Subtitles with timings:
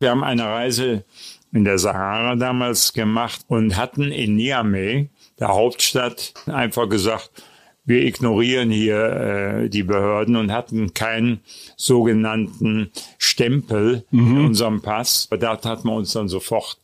[0.00, 1.04] Wir haben eine Reise
[1.52, 5.08] in der Sahara damals gemacht und hatten in Niamey,
[5.40, 7.30] der Hauptstadt, einfach gesagt,
[7.84, 11.40] wir ignorieren hier äh, die Behörden und hatten keinen
[11.76, 14.36] sogenannten Stempel mhm.
[14.36, 15.28] in unserem Pass.
[15.30, 16.78] Da hat man uns dann sofort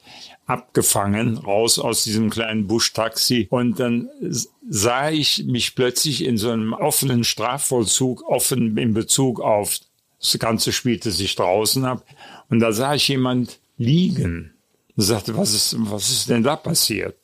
[0.46, 3.46] abgefangen, raus aus diesem kleinen Buschtaxi.
[3.48, 4.08] Und dann
[4.68, 9.78] sah ich mich plötzlich in so einem offenen Strafvollzug, offen in Bezug auf
[10.24, 12.04] das Ganze spielte sich draußen ab.
[12.54, 14.52] Und da sah ich jemand liegen
[14.96, 17.16] und sagte, was ist, was ist denn da passiert?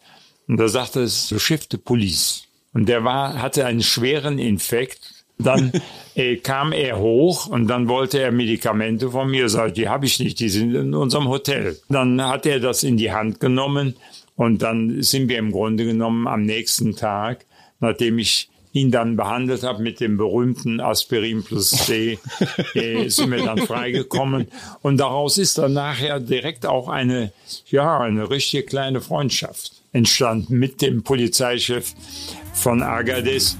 [0.48, 2.42] Und da sagte es, so Chef de Police.
[2.72, 5.24] Und der war, hatte einen schweren Infekt.
[5.38, 5.70] Dann
[6.16, 9.48] äh, kam er hoch und dann wollte er Medikamente von mir.
[9.48, 11.78] Sagte, die habe ich nicht, die sind in unserem Hotel.
[11.88, 13.94] Dann hat er das in die Hand genommen
[14.34, 17.46] und dann sind wir im Grunde genommen am nächsten Tag,
[17.78, 22.18] nachdem ich ihn dann behandelt habe mit dem berühmten Aspirin plus C,
[22.74, 24.48] äh, sind wir dann freigekommen.
[24.82, 27.32] Und daraus ist dann nachher direkt auch eine,
[27.66, 31.94] ja, eine richtige kleine Freundschaft entstanden mit dem Polizeichef
[32.52, 33.56] von Agadez.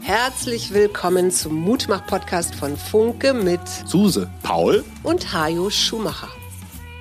[0.00, 6.37] Herzlich willkommen zum Mutmach-Podcast von Funke mit Suse, Paul und Hajo Schumacher.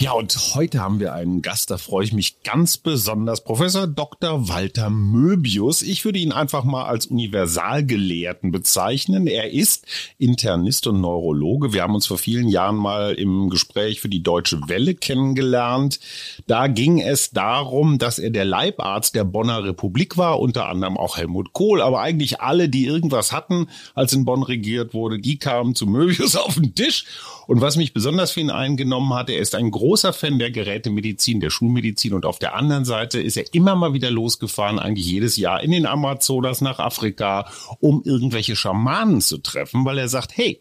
[0.00, 3.42] Ja, und heute haben wir einen Gast, da freue ich mich ganz besonders.
[3.42, 4.48] Professor Dr.
[4.48, 5.82] Walter Möbius.
[5.82, 9.26] Ich würde ihn einfach mal als Universalgelehrten bezeichnen.
[9.26, 9.86] Er ist
[10.16, 11.72] Internist und Neurologe.
[11.72, 15.98] Wir haben uns vor vielen Jahren mal im Gespräch für die Deutsche Welle kennengelernt.
[16.46, 21.16] Da ging es darum, dass er der Leibarzt der Bonner Republik war, unter anderem auch
[21.16, 23.66] Helmut Kohl, aber eigentlich alle, die irgendwas hatten,
[23.96, 27.04] als in Bonn regiert wurde, die kamen zu Möbius auf den Tisch.
[27.48, 31.50] Und was mich besonders für ihn eingenommen hat, er ist ein Fan der Gerätemedizin, der
[31.50, 35.62] Schulmedizin und auf der anderen Seite ist er immer mal wieder losgefahren, eigentlich jedes Jahr
[35.62, 37.50] in den Amazonas nach Afrika,
[37.80, 40.60] um irgendwelche Schamanen zu treffen, weil er sagt, hey,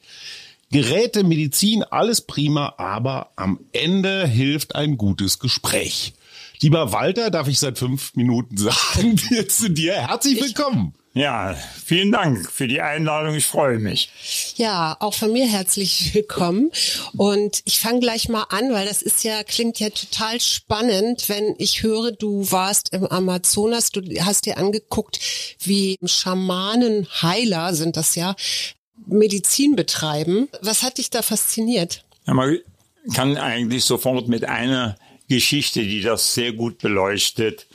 [0.72, 6.14] Geräte, Medizin, alles prima, aber am Ende hilft ein gutes Gespräch.
[6.60, 10.94] Lieber Walter, darf ich seit fünf Minuten sagen, jetzt zu dir herzlich willkommen.
[11.18, 13.34] Ja, vielen Dank für die Einladung.
[13.34, 14.54] Ich freue mich.
[14.56, 16.72] Ja, auch von mir herzlich willkommen.
[17.16, 21.56] Und ich fange gleich mal an, weil das ist ja, klingt ja total spannend, wenn
[21.58, 25.20] ich höre, du warst im Amazonas, du hast dir angeguckt,
[25.60, 28.36] wie Schamanen, Heiler sind das ja,
[29.08, 30.50] Medizin betreiben.
[30.62, 32.06] Was hat dich da fasziniert?
[32.28, 32.60] Ja, man
[33.16, 34.98] kann eigentlich sofort mit einer
[35.28, 37.66] Geschichte, die das sehr gut beleuchtet,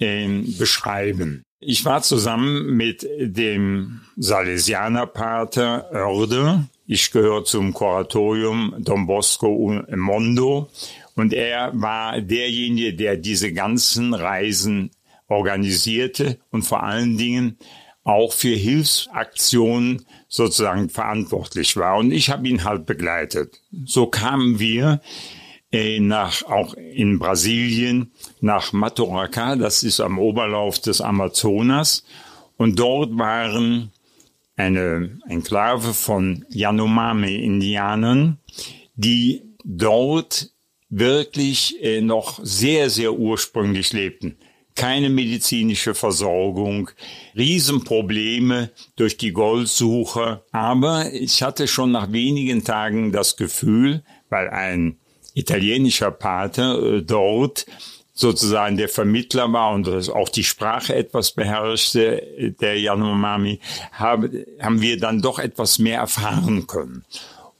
[0.00, 0.28] äh,
[0.58, 1.42] beschreiben.
[1.62, 6.64] Ich war zusammen mit dem Salesianerpater Oerde.
[6.86, 10.70] Ich gehöre zum Kuratorium Don Bosco Mondo.
[11.16, 14.90] Und er war derjenige, der diese ganzen Reisen
[15.28, 17.58] organisierte und vor allen Dingen
[18.04, 21.98] auch für Hilfsaktionen sozusagen verantwortlich war.
[21.98, 23.60] Und ich habe ihn halt begleitet.
[23.84, 25.02] So kamen wir
[25.72, 32.04] äh, nach, auch in Brasilien nach Maturacá, das ist am Oberlauf des Amazonas.
[32.56, 33.92] Und dort waren
[34.56, 38.38] eine Enklave von Yanomami-Indianern,
[38.94, 40.50] die dort
[40.90, 44.36] wirklich äh, noch sehr, sehr ursprünglich lebten.
[44.74, 46.90] Keine medizinische Versorgung,
[47.36, 50.44] Riesenprobleme durch die Goldsuche.
[50.52, 54.99] Aber ich hatte schon nach wenigen Tagen das Gefühl, weil ein
[55.34, 57.66] italienischer Pate äh, dort
[58.12, 63.60] sozusagen der Vermittler war und auch die Sprache etwas beherrschte, der Yanomami,
[63.92, 67.04] haben, haben wir dann doch etwas mehr erfahren können.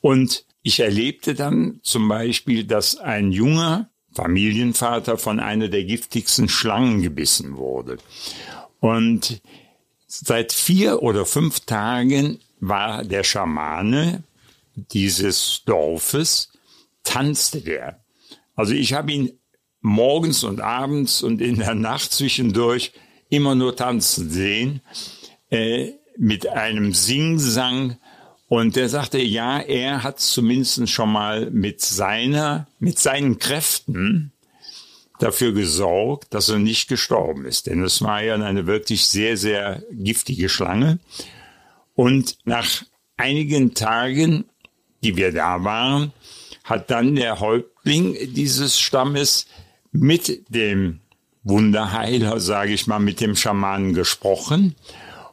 [0.02, 7.00] Und ich erlebte dann zum Beispiel, dass ein junger Familienvater von einer der giftigsten Schlangen
[7.00, 7.96] gebissen wurde.
[8.80, 9.40] Und
[10.06, 14.24] seit vier oder fünf Tagen war der Schamane
[14.74, 16.49] dieses Dorfes
[17.02, 18.04] tanzte der.
[18.54, 19.32] Also ich habe ihn
[19.80, 22.92] morgens und abends und in der Nacht zwischendurch
[23.30, 24.82] immer nur tanzen sehen,
[25.50, 27.96] äh, mit einem Singsang
[28.50, 34.32] Und der sagte, ja, er hat zumindest schon mal mit seiner, mit seinen Kräften
[35.20, 37.68] dafür gesorgt, dass er nicht gestorben ist.
[37.68, 40.98] Denn es war ja eine wirklich sehr, sehr giftige Schlange.
[41.94, 42.82] Und nach
[43.16, 44.46] einigen Tagen,
[45.04, 46.12] die wir da waren,
[46.70, 49.46] hat dann der Häuptling dieses Stammes
[49.92, 51.00] mit dem
[51.42, 54.76] Wunderheiler, sage ich mal, mit dem Schamanen gesprochen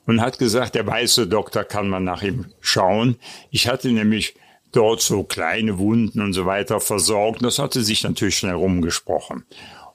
[0.07, 3.17] und hat gesagt, der weiße Doktor kann man nach ihm schauen.
[3.51, 4.35] Ich hatte nämlich
[4.71, 7.43] dort so kleine Wunden und so weiter versorgt.
[7.43, 9.45] Das hatte sich natürlich schnell rumgesprochen.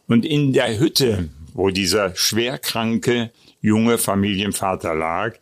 [0.06, 3.30] Und in der Hütte, wo dieser schwerkranke
[3.60, 5.34] junge Familienvater lag,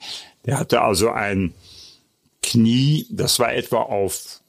[0.46, 1.52] der hatte also ein
[2.42, 4.39] Knie, das war etwa auf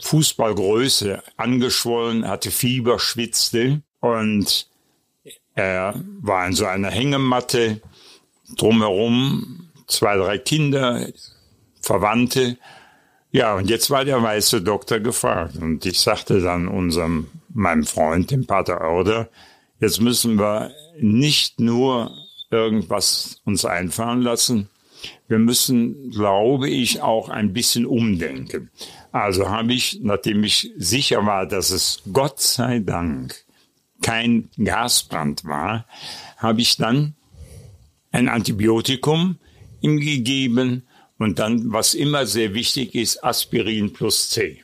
[0.00, 4.68] Fußballgröße angeschwollen, hatte Fieber, schwitzte und
[5.54, 7.80] er war in so einer Hängematte,
[8.56, 11.06] drumherum zwei, drei Kinder,
[11.80, 12.58] Verwandte.
[13.32, 15.56] Ja, und jetzt war der weiße Doktor gefragt.
[15.56, 19.28] Und ich sagte dann unserem, meinem Freund, dem Pater Oerder,
[19.80, 22.12] jetzt müssen wir nicht nur
[22.50, 24.68] irgendwas uns einfallen lassen,
[25.28, 28.70] wir müssen, glaube ich, auch ein bisschen umdenken.
[29.12, 33.44] Also habe ich, nachdem ich sicher war, dass es Gott sei Dank
[34.02, 35.86] kein Gasbrand war,
[36.36, 37.14] habe ich dann
[38.10, 39.38] ein Antibiotikum
[39.80, 40.82] ihm gegeben
[41.18, 44.62] und dann, was immer sehr wichtig ist, Aspirin plus C.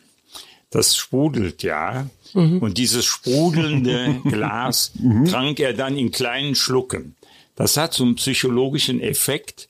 [0.71, 2.09] Das sprudelt ja.
[2.33, 2.59] Mhm.
[2.59, 5.25] Und dieses sprudelnde Glas mhm.
[5.27, 7.17] trank er dann in kleinen Schlucken.
[7.57, 9.69] Das hat so einen psychologischen Effekt,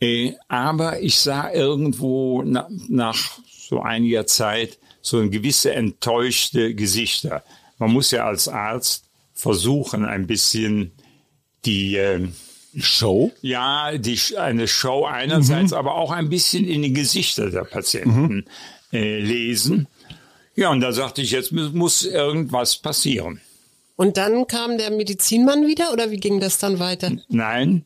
[0.00, 3.38] äh, aber ich sah irgendwo na, nach
[3.70, 7.44] so einiger Zeit so ein gewisse enttäuschte Gesichter.
[7.78, 10.90] Man muss ja als Arzt versuchen, ein bisschen
[11.64, 12.26] die äh,
[12.76, 13.32] Show?
[13.42, 15.78] Ja, die, eine Show einerseits, mhm.
[15.78, 18.44] aber auch ein bisschen in die Gesichter der Patienten mhm.
[18.92, 19.86] äh, lesen.
[20.56, 23.40] Ja, und da sagte ich, jetzt muss irgendwas passieren.
[23.94, 27.12] Und dann kam der Medizinmann wieder oder wie ging das dann weiter?
[27.28, 27.84] Nein,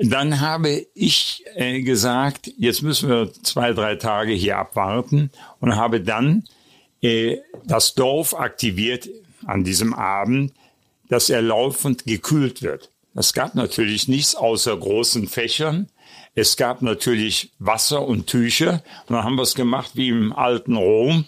[0.00, 6.00] dann habe ich äh, gesagt, jetzt müssen wir zwei, drei Tage hier abwarten und habe
[6.00, 6.44] dann
[7.00, 9.08] äh, das Dorf aktiviert
[9.46, 10.52] an diesem Abend,
[11.08, 12.90] dass er laufend gekühlt wird.
[13.14, 15.88] Es gab natürlich nichts außer großen Fächern.
[16.34, 18.82] Es gab natürlich Wasser und Tücher.
[19.06, 21.24] Und dann haben wir es gemacht wie im alten Rom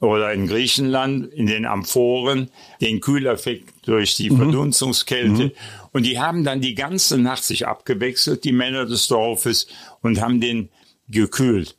[0.00, 2.50] oder in Griechenland, in den Amphoren,
[2.80, 4.36] den Kühleffekt durch die mhm.
[4.38, 5.44] Verdunstungskälte.
[5.44, 5.52] Mhm.
[5.92, 9.66] Und die haben dann die ganze Nacht sich abgewechselt, die Männer des Dorfes,
[10.00, 10.70] und haben den
[11.08, 11.76] gekühlt.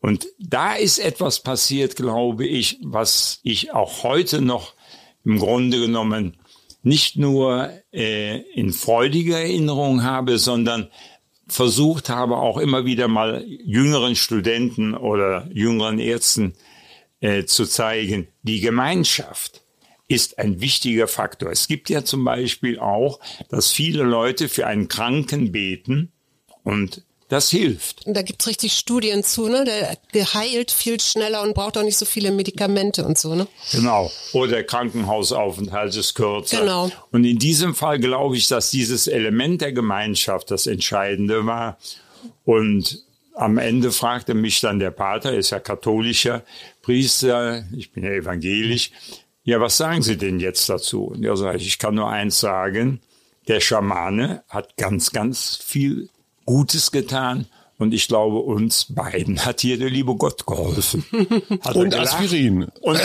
[0.00, 4.74] Und da ist etwas passiert, glaube ich, was ich auch heute noch
[5.24, 6.36] im Grunde genommen
[6.82, 10.90] nicht nur äh, in freudiger Erinnerung habe, sondern
[11.46, 16.52] versucht habe, auch immer wieder mal jüngeren Studenten oder jüngeren Ärzten
[17.24, 19.62] äh, zu zeigen, die Gemeinschaft
[20.08, 21.50] ist ein wichtiger Faktor.
[21.50, 23.18] Es gibt ja zum Beispiel auch,
[23.48, 26.12] dass viele Leute für einen Kranken beten
[26.64, 28.06] und das hilft.
[28.06, 29.64] Und da gibt's richtig Studien zu, ne?
[29.64, 33.46] Der geheilt viel schneller und braucht auch nicht so viele Medikamente und so, ne?
[33.72, 34.12] Genau.
[34.34, 36.60] Oder der Krankenhausaufenthalt ist kürzer.
[36.60, 36.92] Genau.
[37.10, 41.78] Und in diesem Fall glaube ich, dass dieses Element der Gemeinschaft das Entscheidende war.
[42.44, 43.02] Und
[43.34, 46.42] am Ende fragte mich dann der Pater, ist ja katholischer
[46.82, 48.92] Priester, ich bin ja evangelisch,
[49.42, 51.04] ja, was sagen Sie denn jetzt dazu?
[51.04, 53.00] Und er sagt, ich kann nur eins sagen,
[53.46, 56.08] der Schamane hat ganz, ganz viel
[56.46, 57.46] Gutes getan.
[57.76, 61.04] Und ich glaube, uns beiden hat hier der liebe Gott geholfen.
[61.74, 62.68] und Aspirin.
[62.80, 63.00] Und,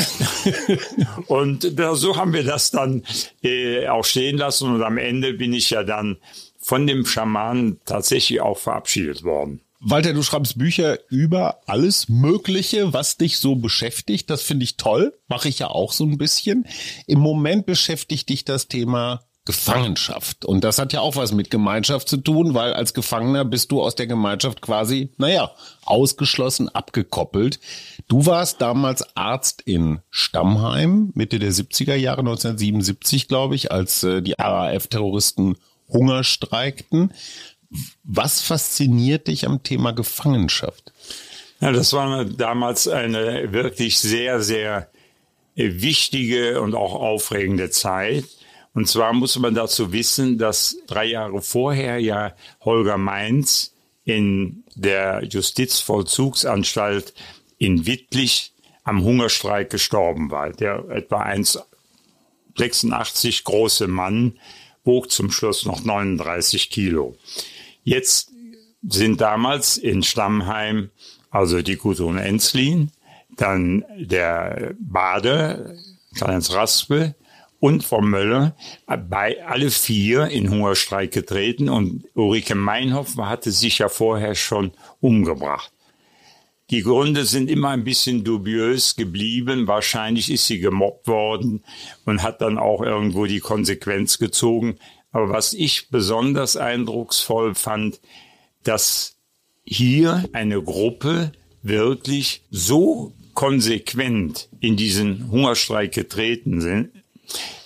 [1.27, 3.03] und da, so haben wir das dann
[3.43, 4.73] äh, auch stehen lassen.
[4.73, 6.17] Und am Ende bin ich ja dann
[6.59, 9.59] von dem Schamanen tatsächlich auch verabschiedet worden.
[9.81, 14.29] Walter, du schreibst Bücher über alles Mögliche, was dich so beschäftigt.
[14.29, 15.17] Das finde ich toll.
[15.29, 16.65] Mache ich ja auch so ein bisschen.
[17.07, 20.43] Im Moment beschäftigt dich das Thema Gefangenschaft.
[20.43, 23.81] Und das hat ja auch was mit Gemeinschaft zu tun, weil als Gefangener bist du
[23.81, 25.51] aus der Gemeinschaft quasi, naja,
[25.85, 27.59] ausgeschlossen, abgekoppelt.
[28.07, 34.21] Du warst damals Arzt in Stammheim, Mitte der 70er Jahre, 1977, glaube ich, als äh,
[34.21, 35.55] die RAF-Terroristen
[35.87, 37.13] Hunger streikten.
[38.03, 40.91] Was fasziniert dich am Thema Gefangenschaft?
[41.61, 44.89] Ja, das war damals eine wirklich sehr, sehr
[45.55, 48.25] wichtige und auch aufregende Zeit.
[48.73, 53.73] Und zwar muss man dazu wissen, dass drei Jahre vorher ja Holger Mainz
[54.05, 57.13] in der Justizvollzugsanstalt
[57.57, 60.51] in Wittlich am Hungerstreik gestorben war.
[60.51, 64.39] Der etwa 1,86 große Mann
[64.83, 67.15] wog zum Schluss noch 39 Kilo.
[67.89, 68.31] Jetzt
[68.87, 70.91] sind damals in Stammheim
[71.31, 72.91] also die Gudrun Enzlin,
[73.35, 75.75] dann der Bade,
[76.15, 77.15] Karl-Heinz Raspe
[77.59, 78.55] und Frau Möller,
[78.85, 85.71] bei alle vier in Hungerstreik getreten und Ulrike Meinhoff hatte sich ja vorher schon umgebracht.
[86.69, 89.65] Die Gründe sind immer ein bisschen dubiös geblieben.
[89.65, 91.63] Wahrscheinlich ist sie gemobbt worden
[92.05, 94.77] und hat dann auch irgendwo die Konsequenz gezogen.
[95.11, 97.99] Aber was ich besonders eindrucksvoll fand,
[98.63, 99.15] dass
[99.63, 106.89] hier eine Gruppe wirklich so konsequent in diesen Hungerstreik getreten sind,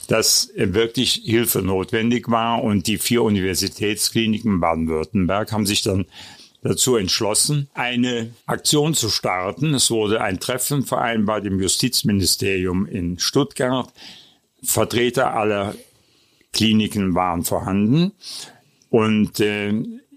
[0.07, 6.05] dass wirklich Hilfe notwendig war und die vier Universitätskliniken Baden-Württemberg haben sich dann
[6.61, 9.73] dazu entschlossen, eine Aktion zu starten.
[9.73, 13.91] Es wurde ein Treffen vereinbart im Justizministerium in Stuttgart.
[14.61, 15.75] Vertreter aller
[16.53, 18.13] Kliniken waren vorhanden.
[18.89, 19.73] Und äh,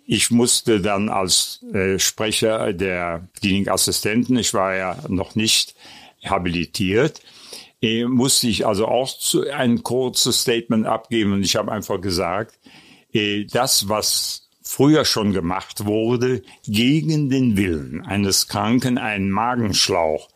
[0.06, 5.74] ich musste dann als äh, Sprecher der Klinikassistenten, ich war ja noch nicht
[6.24, 7.20] habilitiert,
[7.82, 11.32] äh, musste ich also auch zu, ein kurzes Statement abgeben.
[11.32, 12.58] Und ich habe einfach gesagt,
[13.12, 20.28] äh, das, was früher schon gemacht wurde, gegen den Willen eines Kranken einen Magenschlauch,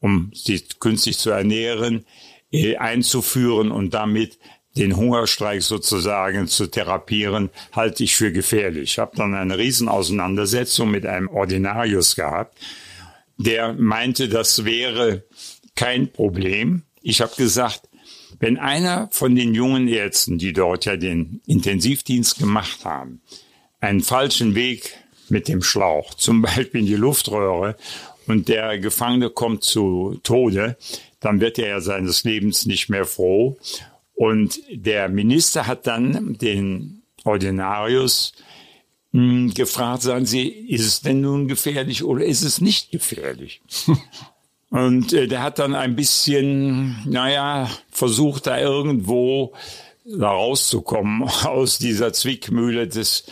[0.00, 2.04] um sich künstlich zu ernähren,
[2.52, 4.38] äh, einzuführen und damit
[4.76, 8.92] den Hungerstreik sozusagen zu therapieren, halte ich für gefährlich.
[8.92, 12.58] Ich habe dann eine Riesenauseinandersetzung mit einem Ordinarius gehabt,
[13.36, 15.24] der meinte, das wäre
[15.74, 16.82] kein Problem.
[17.02, 17.82] Ich habe gesagt,
[18.40, 23.20] wenn einer von den jungen Ärzten, die dort ja den Intensivdienst gemacht haben,
[23.80, 24.96] einen falschen Weg
[25.28, 27.76] mit dem Schlauch, zum Beispiel in die Luftröhre,
[28.26, 30.78] und der Gefangene kommt zu Tode,
[31.20, 33.58] dann wird er ja seines Lebens nicht mehr froh.
[34.14, 38.32] Und der Minister hat dann den Ordinarius
[39.12, 43.62] hm, gefragt, sagen Sie, ist es denn nun gefährlich oder ist es nicht gefährlich?
[44.70, 49.52] Und äh, der hat dann ein bisschen, naja, versucht da irgendwo
[50.04, 53.24] da rauszukommen aus dieser Zwickmühle des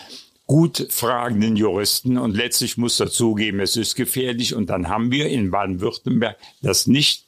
[0.47, 5.51] gut fragenden Juristen und letztlich muss dazugeben, es ist gefährlich und dann haben wir in
[5.51, 7.27] Baden-Württemberg das nicht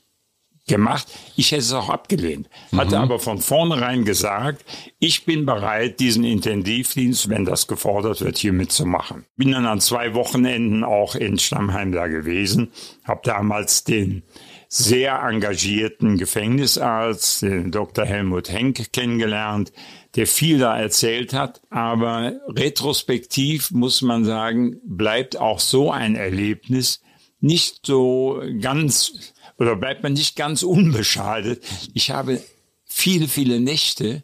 [0.67, 1.07] gemacht.
[1.37, 3.03] Ich hätte es auch abgelehnt, hatte mhm.
[3.03, 4.65] aber von vornherein gesagt,
[4.99, 9.27] ich bin bereit, diesen Intensivdienst, wenn das gefordert wird, hier mitzumachen.
[9.37, 12.73] Bin dann an zwei Wochenenden auch in Stammheim da gewesen,
[13.05, 14.23] habe damals den
[14.69, 18.05] sehr engagierten Gefängnisarzt, den Dr.
[18.05, 19.73] Helmut Henk, kennengelernt,
[20.17, 21.61] der viel da erzählt hat.
[21.71, 27.03] Aber retrospektiv muss man sagen, bleibt auch so ein Erlebnis
[27.41, 31.63] nicht so ganz oder bleibt man nicht ganz unbeschadet.
[31.95, 32.43] Ich habe
[32.85, 34.23] viele, viele Nächte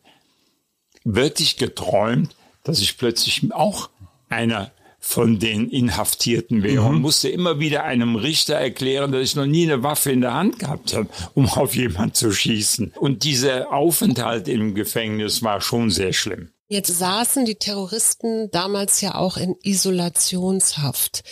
[1.05, 2.35] wirklich geträumt,
[2.65, 3.91] dass ich plötzlich auch
[4.29, 4.71] einer
[5.03, 6.89] von den Inhaftierten wäre mhm.
[6.89, 10.35] und musste immer wieder einem Richter erklären, dass ich noch nie eine Waffe in der
[10.35, 12.93] Hand gehabt habe, um auf jemanden zu schießen.
[12.99, 16.51] Und dieser Aufenthalt im Gefängnis war schon sehr schlimm.
[16.73, 21.25] Jetzt saßen die Terroristen damals ja auch in Isolationshaft.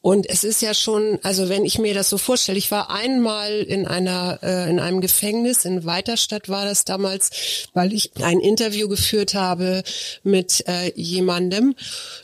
[0.00, 3.60] Und es ist ja schon, also wenn ich mir das so vorstelle, ich war einmal
[3.60, 7.30] in einer, äh, in einem Gefängnis in Weiterstadt war das damals,
[7.74, 9.84] weil ich ein Interview geführt habe
[10.24, 11.76] mit äh, jemandem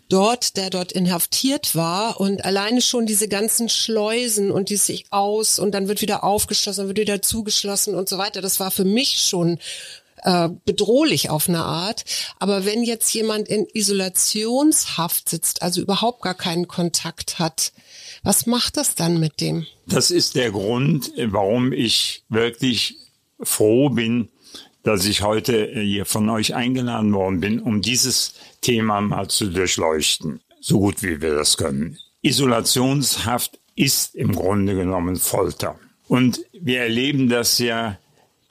[0.08, 5.60] dort, der dort inhaftiert war und alleine schon diese ganzen Schleusen und die sich aus
[5.60, 8.40] und dann wird wieder aufgeschlossen, wird wieder zugeschlossen und so weiter.
[8.40, 9.60] Das war für mich schon
[10.22, 12.04] äh, bedrohlich auf eine Art.
[12.38, 17.72] Aber wenn jetzt jemand in Isolationshaft sitzt, also überhaupt gar keinen Kontakt hat,
[18.22, 19.66] was macht das dann mit dem?
[19.86, 22.96] Das ist der Grund, warum ich wirklich
[23.40, 24.28] froh bin,
[24.82, 30.40] dass ich heute hier von euch eingeladen worden bin, um dieses Thema mal zu durchleuchten,
[30.60, 31.98] so gut wie wir das können.
[32.22, 35.78] Isolationshaft ist im Grunde genommen Folter.
[36.08, 37.98] Und wir erleben das ja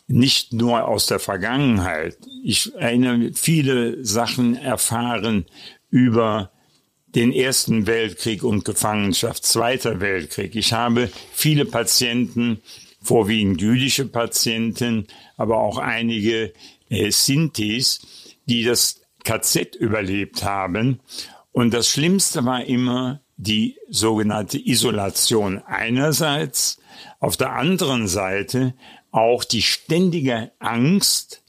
[0.08, 2.18] nicht nur aus der Vergangenheit.
[2.44, 5.46] Ich erinnere viele Sachen erfahren
[5.90, 6.52] über
[7.08, 10.56] den Ersten Weltkrieg und Gefangenschaft, Zweiter Weltkrieg.
[10.56, 12.62] Ich habe viele Patienten,
[13.02, 16.54] vorwiegend jüdische Patienten, aber auch einige
[16.90, 21.00] äh, Sintis, die das KZ überlebt haben.
[21.52, 26.80] Und das Schlimmste war immer die sogenannte Isolation einerseits,
[27.20, 28.74] auf der anderen Seite
[29.18, 31.42] auch die ständige Angst,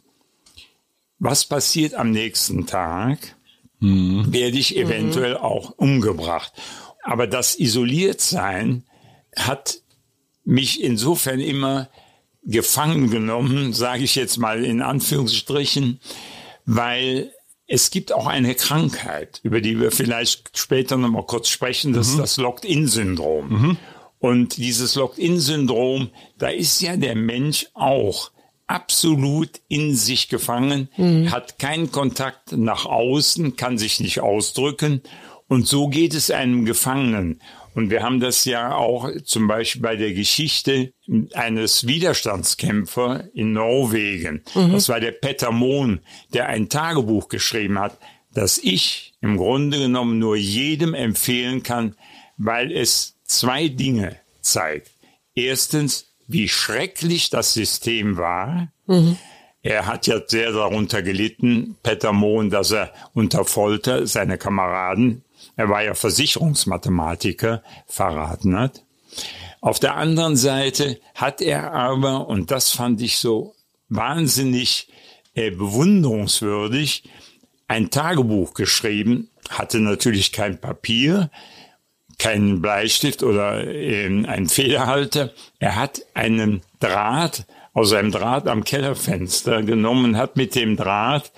[1.19, 3.37] was passiert am nächsten Tag,
[3.81, 4.33] mhm.
[4.33, 5.41] werde ich eventuell mhm.
[5.41, 6.53] auch umgebracht.
[7.03, 8.85] Aber das Isoliertsein
[9.37, 9.83] hat
[10.45, 11.91] mich insofern immer
[12.43, 16.01] gefangen genommen, sage ich jetzt mal in Anführungsstrichen,
[16.65, 17.33] weil
[17.67, 22.09] es gibt auch eine Krankheit, über die wir vielleicht später noch mal kurz sprechen, das
[22.09, 22.13] mhm.
[22.15, 23.77] ist das Locked-in-Syndrom.
[24.19, 28.31] Und dieses Locked-in-Syndrom, da ist ja der Mensch auch
[28.67, 31.31] absolut in sich gefangen, mhm.
[31.31, 35.03] hat keinen Kontakt nach außen, kann sich nicht ausdrücken.
[35.49, 37.41] Und so geht es einem Gefangenen.
[37.75, 40.93] Und wir haben das ja auch zum Beispiel bei der Geschichte
[41.33, 44.43] eines Widerstandskämpfer in Norwegen.
[44.55, 44.73] Mhm.
[44.73, 46.01] Das war der Petter Mohn,
[46.35, 47.97] der ein Tagebuch geschrieben hat,
[48.35, 51.95] das ich im Grunde genommen nur jedem empfehlen kann,
[52.37, 54.91] weil es zwei Dinge zeigt.
[55.35, 58.69] Erstens, wie schrecklich das System war.
[58.87, 59.17] Mhm.
[59.63, 65.25] Er hat ja sehr darunter gelitten, Peter Mohn, dass er unter Folter seine Kameraden,
[65.57, 68.85] er war ja Versicherungsmathematiker, verraten hat.
[69.61, 73.55] Auf der anderen Seite hat er aber, und das fand ich so
[73.89, 74.89] wahnsinnig
[75.35, 77.05] äh, bewunderungswürdig,
[77.67, 81.31] ein Tagebuch geschrieben, hatte natürlich kein Papier,
[82.19, 85.33] keinen Bleistift oder äh, einen Federhalter.
[85.59, 91.31] Er hat einen Draht aus einem Draht am Kellerfenster genommen, hat mit dem Draht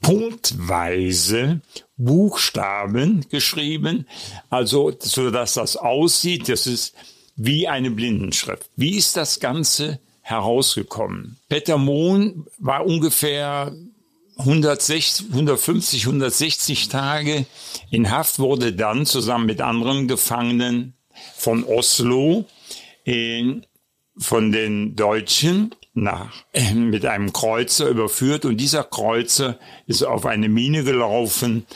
[0.00, 1.60] punktweise
[1.98, 4.06] Buchstaben geschrieben,
[4.48, 6.94] also so dass das aussieht, das ist
[7.36, 8.70] wie eine Blindenschrift.
[8.76, 11.38] Wie ist das Ganze herausgekommen?
[11.48, 13.74] Peter Mohn war ungefähr
[14.40, 17.46] 160, 150, 160 Tage
[17.90, 20.94] in Haft, wurde dann zusammen mit anderen Gefangenen
[21.36, 22.46] von Oslo
[23.04, 23.66] in,
[24.16, 30.48] von den Deutschen nach, äh, mit einem Kreuzer überführt und dieser Kreuzer ist auf eine
[30.48, 31.66] Mine gelaufen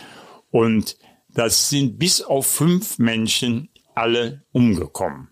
[0.51, 0.97] und
[1.29, 5.29] das sind bis auf fünf Menschen alle umgekommen.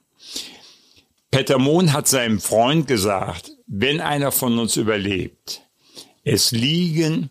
[1.31, 5.62] Peter Mohn hat seinem Freund gesagt, wenn einer von uns überlebt,
[6.25, 7.31] es liegen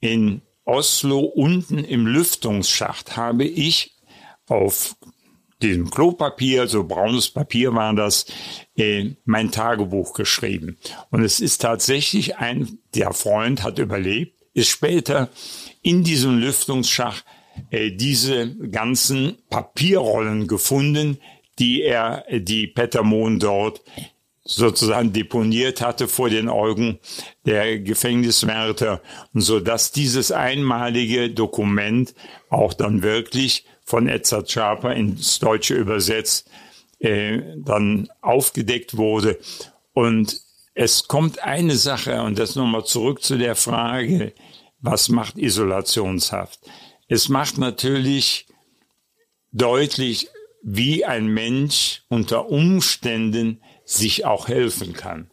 [0.00, 3.96] in Oslo unten im Lüftungsschacht habe ich
[4.46, 4.96] auf
[5.62, 8.26] diesem Klopapier, so braunes Papier war das,
[8.76, 10.78] äh, mein Tagebuch geschrieben.
[11.10, 15.30] Und es ist tatsächlich ein, der Freund hat überlebt, ist später
[15.82, 17.24] in diesem Lüftungsschacht
[17.70, 21.18] äh, diese ganzen Papierrollen gefunden,
[21.58, 23.82] die er, die Peter Mohn dort
[24.50, 26.98] sozusagen deponiert hatte vor den Augen
[27.44, 29.02] der Gefängniswärter
[29.34, 32.14] so dass dieses einmalige Dokument
[32.48, 36.50] auch dann wirklich von Edzard Schaper ins Deutsche übersetzt
[36.98, 39.38] äh, dann aufgedeckt wurde
[39.92, 40.40] und
[40.80, 44.32] es kommt eine Sache und das nochmal zurück zu der Frage,
[44.80, 46.60] was macht Isolationshaft?
[47.08, 48.46] Es macht natürlich
[49.50, 50.28] deutlich,
[50.62, 55.30] wie ein Mensch unter Umständen sich auch helfen kann.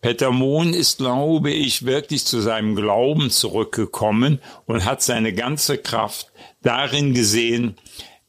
[0.00, 6.30] Peter Mohn ist, glaube ich, wirklich zu seinem Glauben zurückgekommen und hat seine ganze Kraft
[6.62, 7.76] darin gesehen,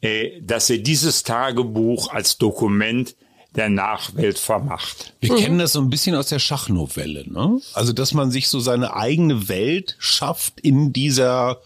[0.02, 3.16] äh, dass er dieses Tagebuch als Dokument
[3.56, 5.14] der Nachwelt vermacht.
[5.20, 5.38] Wir mhm.
[5.38, 7.60] kennen das so ein bisschen aus der Schachnovelle, ne?
[7.74, 11.62] Also, dass man sich so seine eigene Welt schafft in dieser,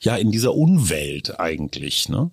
[0.00, 2.30] ja, in dieser Unwelt eigentlich, ne?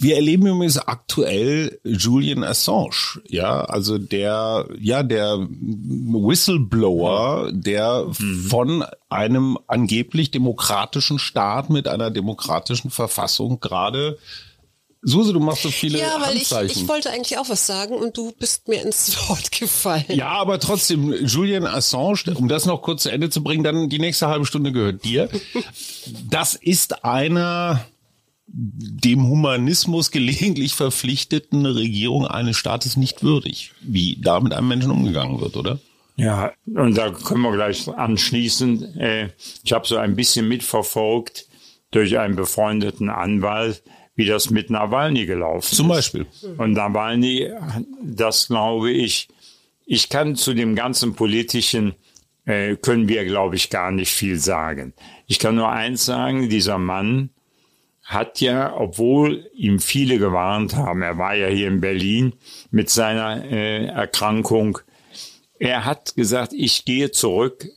[0.00, 8.46] Wir erleben übrigens aktuell Julian Assange, ja, also der, ja, der Whistleblower, der mhm.
[8.48, 14.18] von einem angeblich demokratischen Staat mit einer demokratischen Verfassung gerade
[15.02, 18.16] Suse, du machst so viele Ja, weil ich, ich wollte eigentlich auch was sagen und
[18.16, 20.04] du bist mir ins Wort gefallen.
[20.08, 23.98] Ja, aber trotzdem, Julian Assange, um das noch kurz zu Ende zu bringen, dann die
[23.98, 25.28] nächste halbe Stunde gehört dir.
[26.28, 27.84] Das ist einer
[28.50, 35.40] dem Humanismus gelegentlich verpflichteten Regierung eines Staates nicht würdig, wie da mit einem Menschen umgegangen
[35.40, 35.78] wird, oder?
[36.16, 38.98] Ja, und da können wir gleich anschließen.
[38.98, 39.28] Äh,
[39.62, 41.46] ich habe so ein bisschen mitverfolgt
[41.90, 43.82] durch einen befreundeten Anwalt,
[44.16, 46.26] wie das mit Nawalny gelaufen Zum Beispiel.
[46.32, 46.44] ist.
[46.58, 47.50] Und Nawalny,
[48.02, 49.28] das glaube ich,
[49.86, 51.94] ich kann zu dem ganzen politischen,
[52.44, 54.94] äh, können wir, glaube ich, gar nicht viel sagen.
[55.26, 57.30] Ich kann nur eins sagen, dieser Mann
[58.08, 62.32] hat ja, obwohl ihm viele gewarnt haben, er war ja hier in Berlin
[62.70, 64.78] mit seiner äh, Erkrankung,
[65.58, 67.68] er hat gesagt, ich gehe zurück,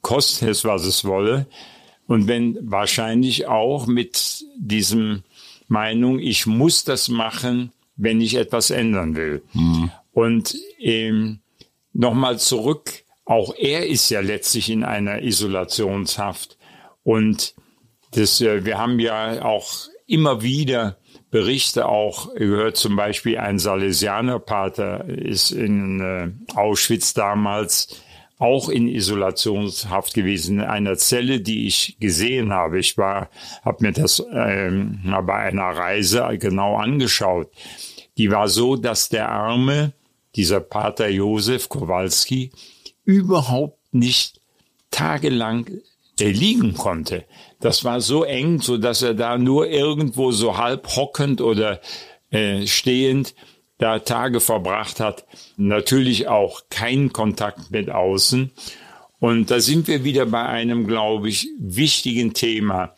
[0.00, 1.46] koste es, was es wolle.
[2.06, 5.24] Und wenn wahrscheinlich auch mit diesem
[5.66, 9.42] Meinung, ich muss das machen, wenn ich etwas ändern will.
[9.52, 9.90] Mhm.
[10.12, 11.40] Und ähm,
[11.92, 16.56] nochmal zurück, auch er ist ja letztlich in einer Isolationshaft.
[17.02, 17.54] Und
[18.12, 20.96] das, äh, wir haben ja auch immer wieder
[21.30, 28.02] Berichte auch gehört, zum Beispiel ein Salesianerpater ist in äh, Auschwitz damals
[28.38, 32.80] auch in Isolationshaft gewesen, in einer Zelle, die ich gesehen habe.
[32.80, 33.30] Ich war,
[33.64, 37.50] habe mir das ähm, bei einer Reise genau angeschaut.
[38.18, 39.92] Die war so, dass der Arme,
[40.34, 42.50] dieser Pater Josef Kowalski,
[43.04, 44.40] überhaupt nicht
[44.90, 45.70] tagelang
[46.18, 47.24] äh, liegen konnte.
[47.62, 51.80] Das war so eng, so dass er da nur irgendwo so halb hockend oder
[52.30, 53.34] äh, stehend
[53.78, 55.24] da Tage verbracht hat.
[55.56, 58.50] Natürlich auch kein Kontakt mit außen.
[59.20, 62.96] Und da sind wir wieder bei einem, glaube ich, wichtigen Thema,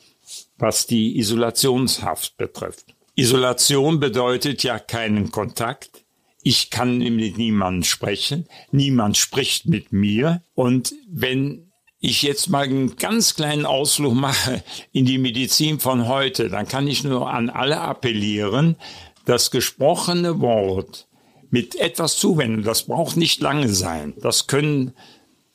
[0.56, 2.86] was die Isolationshaft betrifft.
[3.14, 6.04] Isolation bedeutet ja keinen Kontakt.
[6.42, 8.46] Ich kann mit niemandem sprechen.
[8.72, 10.42] Niemand spricht mit mir.
[10.54, 11.70] Und wenn
[12.04, 14.62] ich jetzt mal einen ganz kleinen Ausflug mache
[14.92, 18.76] in die Medizin von heute, dann kann ich nur an alle appellieren,
[19.24, 21.08] das gesprochene Wort
[21.50, 24.12] mit etwas Zuwendung, das braucht nicht lange sein.
[24.20, 24.92] Das können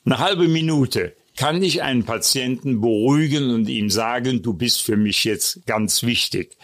[0.04, 1.14] eine halbe Minute.
[1.36, 6.56] Kann ich einen Patienten beruhigen und ihm sagen, du bist für mich jetzt ganz wichtig.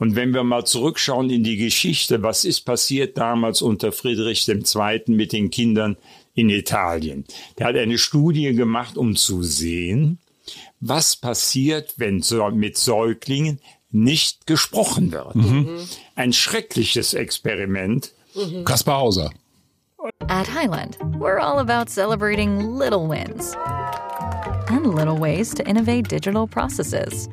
[0.00, 5.02] Und wenn wir mal zurückschauen in die Geschichte, was ist passiert damals unter Friedrich II.
[5.06, 5.96] mit den Kindern
[6.38, 7.24] in Italien.
[7.58, 10.18] Der hat eine Studie gemacht, um zu sehen,
[10.80, 12.22] was passiert, wenn
[12.52, 13.58] mit Säuglingen
[13.90, 15.34] nicht gesprochen wird.
[15.34, 15.80] Mhm.
[16.14, 18.12] Ein schreckliches Experiment.
[18.34, 18.64] Mhm.
[18.64, 19.30] Kaspar Hauser.
[20.28, 23.56] At Highland, we're all about celebrating little wins
[24.68, 27.28] and little ways to innovate digital processes.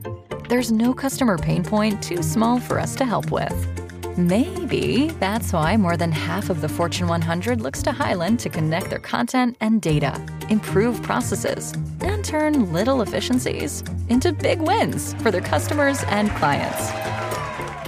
[0.49, 3.84] There's no customer pain point too small for us to help with.
[4.17, 8.89] Maybe that's why more than half of the Fortune 100 looks to Highland to connect
[8.89, 10.17] their content and data,
[10.49, 16.91] improve processes, and turn little efficiencies into big wins for their customers and clients.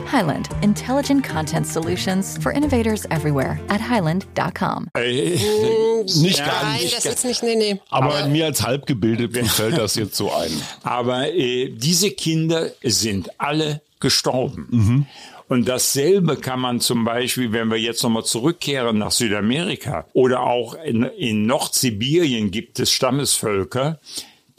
[0.05, 4.89] Highland, intelligent content solutions for innovators everywhere at highland.com.
[4.95, 7.79] nicht gar Nein, nicht das ist nicht, nee, nee.
[7.89, 10.51] Aber, aber mir als Halbgebildeten fällt das jetzt so ein.
[10.83, 14.67] Aber äh, diese Kinder sind alle gestorben.
[14.71, 15.05] Mhm.
[15.47, 20.73] Und dasselbe kann man zum Beispiel, wenn wir jetzt nochmal zurückkehren nach Südamerika oder auch
[20.73, 23.99] in, in Nordsibirien gibt es Stammesvölker,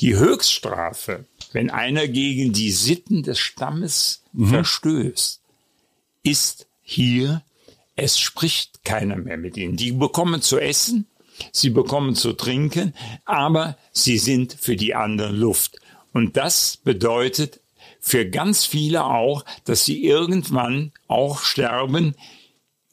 [0.01, 4.48] die Höchststrafe, wenn einer gegen die Sitten des Stammes mhm.
[4.48, 5.40] verstößt,
[6.22, 7.42] ist hier,
[7.96, 9.77] es spricht keiner mehr mit ihnen.
[9.77, 11.07] Die bekommen zu essen,
[11.53, 15.79] sie bekommen zu trinken, aber sie sind für die anderen Luft.
[16.12, 17.61] Und das bedeutet
[18.09, 22.14] für ganz viele auch, dass sie irgendwann auch sterben.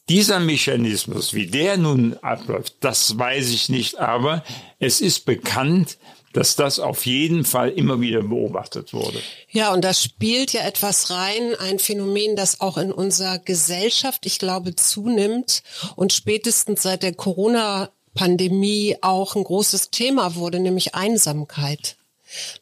[0.10, 4.44] Dieser Mechanismus, wie der nun abläuft, das weiß ich nicht, aber
[4.78, 5.98] es ist bekannt,
[6.34, 9.22] dass das auf jeden Fall immer wieder beobachtet wurde.
[9.50, 14.38] Ja, und das spielt ja etwas rein, ein Phänomen, das auch in unserer Gesellschaft, ich
[14.38, 15.64] glaube, zunimmt
[15.96, 21.96] und spätestens seit der Corona-Pandemie auch ein großes Thema wurde, nämlich Einsamkeit.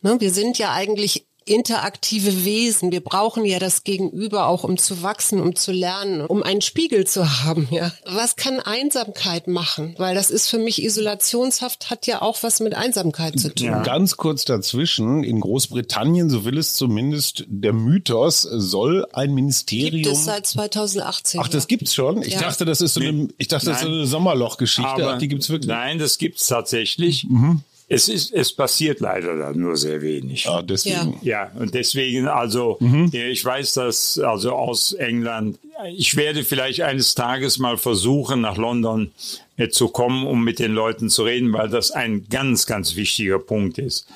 [0.02, 2.92] Ne, wir sind ja eigentlich interaktive Wesen.
[2.92, 7.06] Wir brauchen ja das Gegenüber auch, um zu wachsen, um zu lernen, um einen Spiegel
[7.06, 7.92] zu haben, ja.
[8.06, 9.96] Was kann Einsamkeit machen?
[9.98, 13.68] Weil das ist für mich Isolationshaft hat ja auch was mit Einsamkeit zu tun.
[13.68, 13.84] Ja.
[13.84, 15.24] Ganz kurz dazwischen.
[15.24, 20.04] In Großbritannien, so will es zumindest der Mythos, soll ein Ministerium.
[20.04, 21.42] Gibt es seit 2018.
[21.44, 22.22] Ach, das gibt's schon?
[22.22, 22.40] Ich ja.
[22.40, 25.18] dachte, das ist so eine, ich dachte, das ist so eine Sommerlochgeschichte.
[25.20, 25.70] Die gibt's wirklich.
[25.70, 27.26] Nein, das gibt's tatsächlich.
[27.26, 27.62] Mhm.
[27.90, 30.46] Es ist, es passiert leider dann nur sehr wenig.
[30.46, 31.20] Ja, deswegen.
[31.22, 33.12] Ja, und deswegen, also, mhm.
[33.14, 35.60] ich weiß das, also aus England,
[35.96, 39.12] ich werde vielleicht eines Tages mal versuchen, nach London
[39.58, 43.40] äh, zu kommen, um mit den Leuten zu reden, weil das ein ganz, ganz wichtiger
[43.40, 44.08] Punkt ist.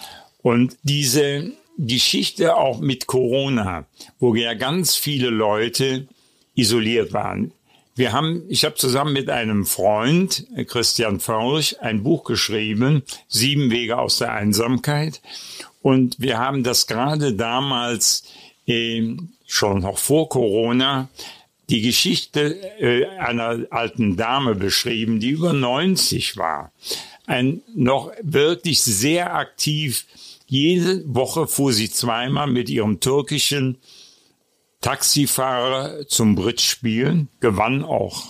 [0.41, 3.85] Und diese Geschichte auch mit Corona,
[4.19, 6.07] wo ja ganz viele Leute
[6.55, 7.51] isoliert waren.
[7.97, 13.97] Wir haben, ich habe zusammen mit einem Freund, Christian Furch, ein Buch geschrieben, Sieben Wege
[13.97, 15.19] aus der Einsamkeit.
[15.81, 18.23] Und wir haben das gerade damals,
[18.67, 19.15] äh,
[19.47, 21.09] schon noch vor Corona,
[21.69, 26.71] die Geschichte äh, einer alten Dame beschrieben, die über 90 war.
[27.25, 30.05] Ein noch wirklich sehr aktiv.
[30.45, 33.79] Jede Woche fuhr sie zweimal mit ihrem türkischen
[34.87, 38.23] Taxifahrer zum Bridge spielen, gewann auch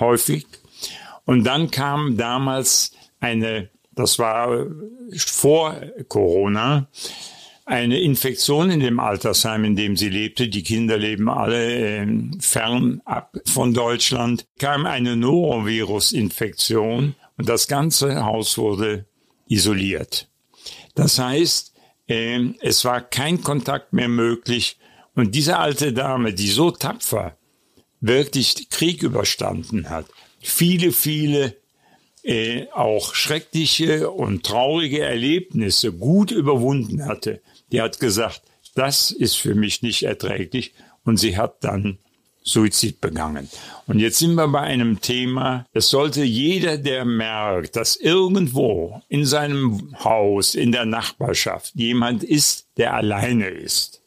[0.00, 0.46] häufig.
[1.26, 4.64] Und dann kam damals eine, das war
[5.14, 5.76] vor
[6.08, 6.88] Corona,
[7.66, 10.48] eine Infektion in dem Altersheim, in dem sie lebte.
[10.48, 12.06] Die Kinder leben alle äh,
[12.40, 14.46] fernab von Deutschland.
[14.58, 19.04] Kam eine Norovirus-Infektion und das ganze Haus wurde
[19.46, 20.30] isoliert.
[20.94, 21.74] Das heißt,
[22.06, 24.78] äh, es war kein Kontakt mehr möglich
[25.18, 27.36] und diese alte Dame, die so tapfer
[28.00, 30.06] wirklich Krieg überstanden hat,
[30.38, 31.56] viele, viele
[32.22, 37.40] äh, auch schreckliche und traurige Erlebnisse gut überwunden hatte,
[37.72, 38.42] die hat gesagt,
[38.76, 41.98] das ist für mich nicht erträglich und sie hat dann
[42.44, 43.48] Suizid begangen.
[43.88, 49.26] Und jetzt sind wir bei einem Thema, es sollte jeder, der merkt, dass irgendwo in
[49.26, 53.97] seinem Haus, in der Nachbarschaft jemand ist, der alleine ist,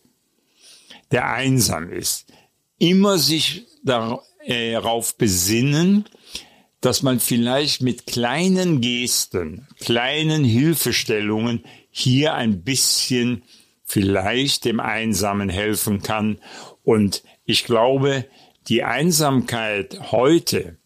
[1.12, 2.26] der einsam ist,
[2.78, 3.66] immer sich
[4.46, 6.06] äh, darauf besinnen,
[6.80, 13.44] dass man vielleicht mit kleinen Gesten, kleinen Hilfestellungen hier ein bisschen
[13.86, 16.40] vielleicht dem Einsamen helfen kann.
[16.84, 18.26] Und ich glaube,
[18.68, 20.78] die Einsamkeit heute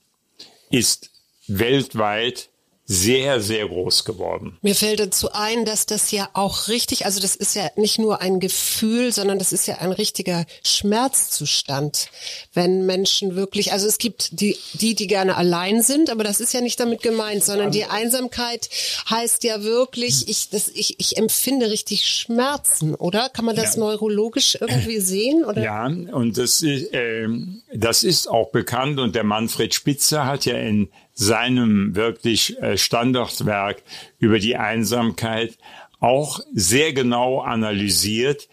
[0.70, 1.12] ist
[1.48, 2.50] weltweit
[2.88, 4.58] sehr, sehr groß geworden.
[4.62, 8.22] Mir fällt dazu ein, dass das ja auch richtig, also das ist ja nicht nur
[8.22, 12.10] ein Gefühl, sondern das ist ja ein richtiger Schmerzzustand,
[12.54, 16.54] wenn Menschen wirklich, also es gibt die, die, die gerne allein sind, aber das ist
[16.54, 18.70] ja nicht damit gemeint, sondern die Einsamkeit
[19.10, 23.30] heißt ja wirklich, ich, das, ich, ich empfinde richtig Schmerzen, oder?
[23.30, 23.80] Kann man das ja.
[23.82, 25.44] neurologisch irgendwie sehen?
[25.44, 25.64] Oder?
[25.64, 27.28] Ja, und das ist, äh,
[27.74, 33.82] das ist auch bekannt und der Manfred Spitzer hat ja in seinem wirklich äh, Standardwerk
[34.20, 35.58] über die Einsamkeit
[36.00, 38.50] auch sehr genau analysiert,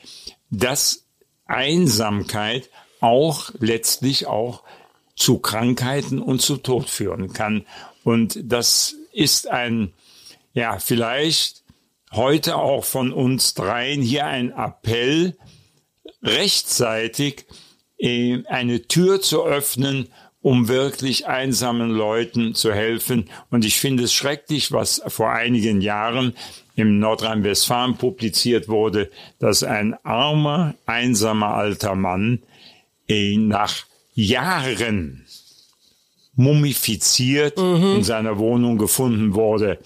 [0.51, 1.05] dass
[1.45, 2.71] Einsamkeit
[3.01, 4.63] auch letztlich auch
[5.17, 7.67] zu Krankheiten und zu Tod führen kann.
[8.05, 9.93] Und das ist ein,
[10.55, 11.65] ja, vielleicht
[12.13, 15.37] heute auch von uns dreien hier ein Appell,
[16.23, 17.47] rechtzeitig
[17.99, 20.09] äh, eine Tür zu öffnen
[20.43, 23.31] um wirklich einsamen Leuten zu helfen.
[23.51, 26.35] Und ich finde es schrecklich, was vor einigen Jahren
[26.75, 32.43] im Nordrhein-Westfalen publiziert wurde, dass ein armer, einsamer alter Mann
[33.09, 35.27] äh, nach Jahren
[36.35, 37.97] mumifiziert mhm.
[37.97, 39.79] in seiner Wohnung gefunden wurde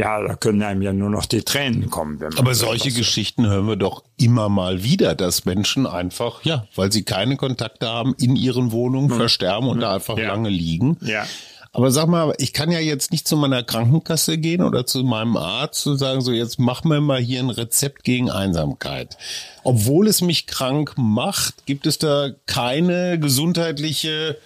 [0.00, 2.18] ja, da können einem ja nur noch die Tränen kommen.
[2.38, 7.02] Aber solche Geschichten hören wir doch immer mal wieder, dass Menschen einfach, ja, weil sie
[7.02, 9.16] keine Kontakte haben, in ihren Wohnungen hm.
[9.18, 9.80] versterben und hm.
[9.82, 10.28] da einfach ja.
[10.28, 10.96] lange liegen.
[11.02, 11.26] Ja.
[11.72, 15.36] Aber sag mal, ich kann ja jetzt nicht zu meiner Krankenkasse gehen oder zu meinem
[15.36, 19.18] Arzt und sagen, so jetzt mach mir mal hier ein Rezept gegen Einsamkeit.
[19.64, 24.38] Obwohl es mich krank macht, gibt es da keine gesundheitliche,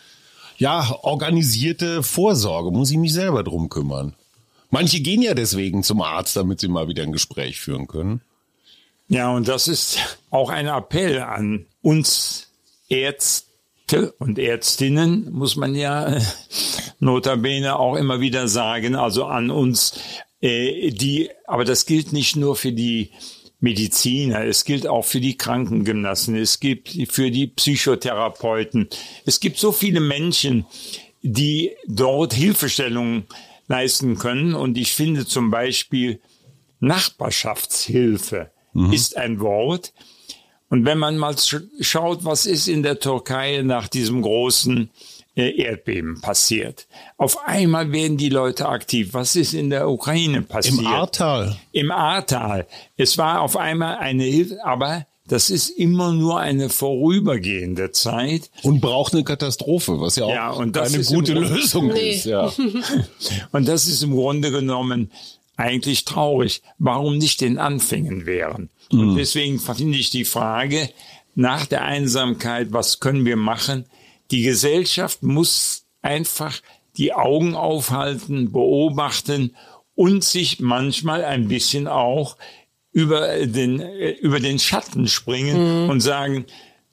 [0.59, 2.73] ja, organisierte Vorsorge.
[2.73, 4.15] Muss ich mich selber drum kümmern.
[4.75, 8.23] Manche gehen ja deswegen zum Arzt, damit sie mal wieder ein Gespräch führen können.
[9.07, 12.49] Ja, und das ist auch ein Appell an uns
[12.89, 16.19] Ärzte und Ärztinnen, muss man ja
[16.99, 20.01] notabene auch immer wieder sagen, also an uns,
[20.41, 23.13] äh, die, aber das gilt nicht nur für die
[23.61, 28.89] Mediziner, es gilt auch für die Krankengymnasten, es gibt für die Psychotherapeuten.
[29.25, 30.67] Es gibt so viele Menschen,
[31.23, 33.29] die dort Hilfestellungen
[33.67, 34.55] leisten können.
[34.55, 36.21] Und ich finde zum Beispiel
[36.81, 38.93] Nachbarschaftshilfe mhm.
[38.93, 39.93] ist ein Wort.
[40.69, 41.37] Und wenn man mal
[41.81, 44.91] schaut, was ist in der Türkei nach diesem großen
[45.37, 46.87] äh, Erdbeben passiert.
[47.17, 49.15] Auf einmal werden die Leute aktiv.
[49.15, 50.79] Was ist in der Ukraine passiert?
[50.79, 51.57] Im Ahrtal.
[51.73, 52.67] Im Ahrtal.
[52.97, 58.51] Es war auf einmal eine Hilfe, aber das ist immer nur eine vorübergehende Zeit.
[58.63, 62.11] Und braucht eine Katastrophe, was ja auch ja, und eine gute Lösung nee.
[62.11, 62.27] ist.
[62.27, 62.53] Ja.
[63.53, 65.11] und das ist im Grunde genommen
[65.57, 66.63] eigentlich traurig.
[66.79, 68.69] Warum nicht den Anfängen wären?
[68.93, 69.01] Mhm.
[69.01, 70.91] Und deswegen finde ich die Frage
[71.35, 73.87] nach der Einsamkeit, was können wir machen?
[74.31, 76.61] Die Gesellschaft muss einfach
[76.97, 79.57] die Augen aufhalten, beobachten
[79.95, 82.37] und sich manchmal ein bisschen auch
[82.95, 83.81] über den,
[84.21, 85.91] über den Schatten springen mhm.
[85.91, 86.47] und sagen,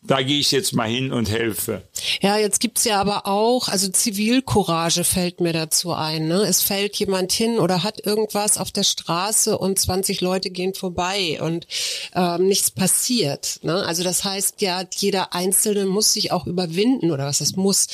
[0.03, 1.83] da gehe ich jetzt mal hin und helfe.
[2.21, 6.27] Ja, jetzt gibt's ja aber auch, also Zivilcourage fällt mir dazu ein.
[6.27, 6.41] Ne?
[6.41, 11.39] Es fällt jemand hin oder hat irgendwas auf der Straße und 20 Leute gehen vorbei
[11.39, 11.67] und
[12.15, 13.59] ähm, nichts passiert.
[13.61, 13.75] Ne?
[13.85, 17.87] Also das heißt ja, jeder Einzelne muss sich auch überwinden oder was das muss,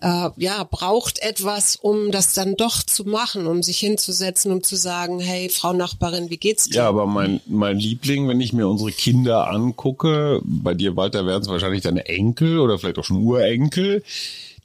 [0.00, 4.76] äh, ja, braucht etwas, um das dann doch zu machen, um sich hinzusetzen, um zu
[4.76, 6.76] sagen, hey, Frau Nachbarin, wie geht's dir?
[6.76, 11.47] Ja, aber mein, mein Liebling, wenn ich mir unsere Kinder angucke, bei dir, Walter, werden
[11.48, 14.02] es wahrscheinlich deine Enkel oder vielleicht auch schon Urenkel.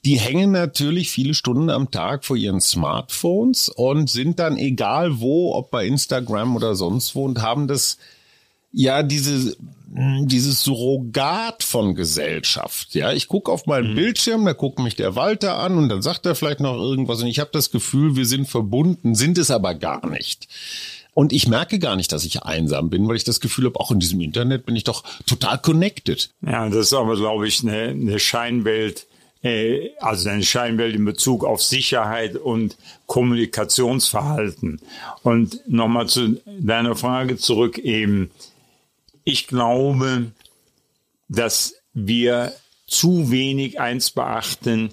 [0.04, 5.54] Die hängen natürlich viele Stunden am Tag vor ihren Smartphones und sind dann egal wo,
[5.54, 7.96] ob bei Instagram oder sonst wo und haben das
[8.70, 9.56] ja diese
[9.96, 12.96] dieses Surrogat von Gesellschaft.
[12.96, 13.94] Ja, ich gucke auf meinen mhm.
[13.94, 17.28] Bildschirm, da guckt mich der Walter an und dann sagt er vielleicht noch irgendwas und
[17.28, 20.48] ich habe das Gefühl, wir sind verbunden, sind es aber gar nicht.
[21.14, 23.90] Und ich merke gar nicht, dass ich einsam bin, weil ich das Gefühl habe, auch
[23.90, 26.30] in diesem Internet bin ich doch total connected.
[26.42, 29.06] Ja, das ist aber, glaube ich, eine, eine Scheinwelt
[29.44, 34.80] äh, also deine Scheinwelt in Bezug auf Sicherheit und Kommunikationsverhalten.
[35.22, 38.30] Und nochmal zu deiner Frage zurück eben.
[39.22, 40.32] Ich glaube,
[41.28, 42.52] dass wir
[42.86, 44.90] zu wenig eins beachten,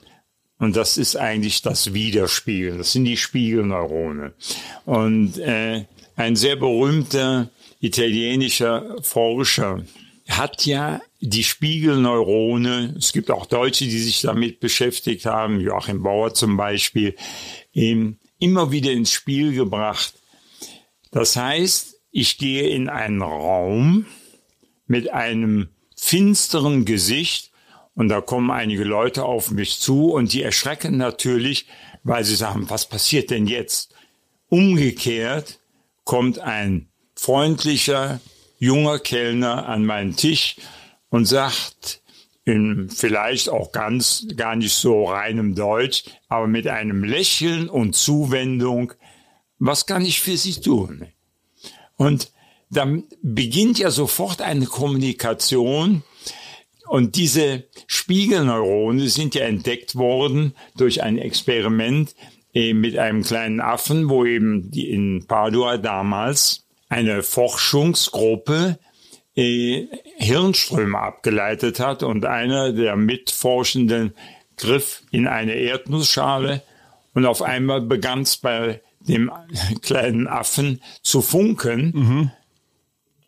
[0.60, 2.78] und das ist eigentlich das Widerspiegeln.
[2.78, 4.34] Das sind die Spiegelneurone.
[4.86, 5.86] Und äh,
[6.22, 9.84] ein sehr berühmter italienischer Forscher
[10.30, 16.34] hat ja die Spiegelneurone, es gibt auch Deutsche, die sich damit beschäftigt haben, Joachim Bauer
[16.34, 17.16] zum Beispiel,
[17.74, 20.14] immer wieder ins Spiel gebracht.
[21.12, 24.06] Das heißt, ich gehe in einen Raum
[24.86, 27.52] mit einem finsteren Gesicht
[27.96, 31.66] und da kommen einige Leute auf mich zu und die erschrecken natürlich,
[32.04, 33.96] weil sie sagen, was passiert denn jetzt?
[34.50, 35.61] Umgekehrt
[36.04, 38.20] kommt ein freundlicher,
[38.60, 40.56] junger Kellner an meinen Tisch
[41.10, 42.02] und sagt,
[42.44, 48.94] in vielleicht auch ganz, gar nicht so reinem Deutsch, aber mit einem Lächeln und Zuwendung,
[49.60, 51.08] was kann ich für Sie tun?
[51.98, 52.32] Und
[52.72, 56.04] dann beginnt ja sofort eine Kommunikation,
[56.92, 62.16] und diese Spiegelneurone sind ja entdeckt worden durch ein Experiment
[62.54, 68.78] mit einem kleinen Affen, wo eben in Padua damals eine Forschungsgruppe
[69.36, 69.88] äh,
[70.18, 74.14] Hirnströme abgeleitet hat und einer der Mitforschenden
[74.58, 76.62] griff in eine Erdnussschale
[77.14, 79.32] und auf einmal begann es bei dem
[79.82, 81.92] kleinen Affen zu funken.
[81.96, 82.32] Mhm.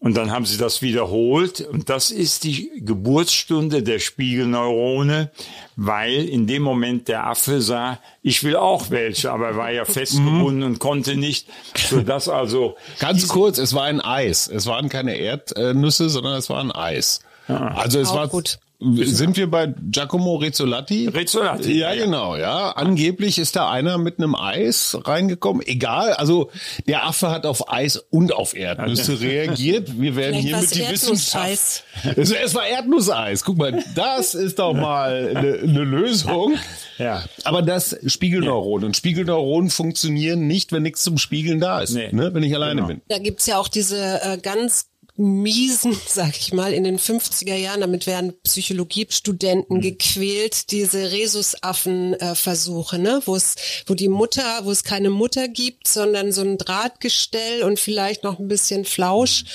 [0.03, 1.61] Und dann haben sie das wiederholt.
[1.61, 5.31] Und das ist die Geburtsstunde der Spiegelneurone,
[5.77, 9.85] weil in dem Moment der Affe sah, ich will auch welche, aber er war ja
[9.85, 10.65] festgebunden mhm.
[10.65, 11.47] und konnte nicht,
[11.89, 12.75] sodass also...
[12.99, 14.49] Ganz kurz, es war ein Eis.
[14.49, 17.21] Es waren keine Erdnüsse, sondern es war ein Eis.
[17.47, 17.69] Ja.
[17.69, 18.59] Also es auch war gut.
[19.03, 21.07] Sind wir bei Giacomo Rizzolatti?
[21.07, 21.79] Rizzolatti.
[21.79, 22.71] Ja, genau, ja.
[22.71, 25.65] Angeblich ist da einer mit einem Eis reingekommen.
[25.65, 26.49] Egal, also
[26.87, 29.99] der Affe hat auf Eis und auf Erdnüsse reagiert.
[29.99, 31.83] Wir werden hier mit die Wissenschaft.
[32.15, 33.43] Es, es war Erdnusseis.
[33.43, 36.55] Guck mal, das ist doch mal eine, eine Lösung.
[36.97, 37.23] Ja.
[37.43, 38.87] Aber das Spiegelneuronen.
[38.87, 41.93] Und Spiegelneuronen funktionieren nicht, wenn nichts zum Spiegeln da ist.
[41.93, 42.09] Nee.
[42.11, 42.33] Ne?
[42.33, 42.87] Wenn ich alleine genau.
[42.87, 43.01] bin.
[43.07, 47.81] Da gibt's ja auch diese äh, ganz miesen, sag ich mal, in den 50er Jahren,
[47.81, 49.81] damit werden Psychologiestudenten mhm.
[49.81, 53.21] gequält, diese Rhesusaffen-Versuche, ne?
[53.25, 57.79] wo es, wo die Mutter, wo es keine Mutter gibt, sondern so ein Drahtgestell und
[57.79, 59.45] vielleicht noch ein bisschen Flausch.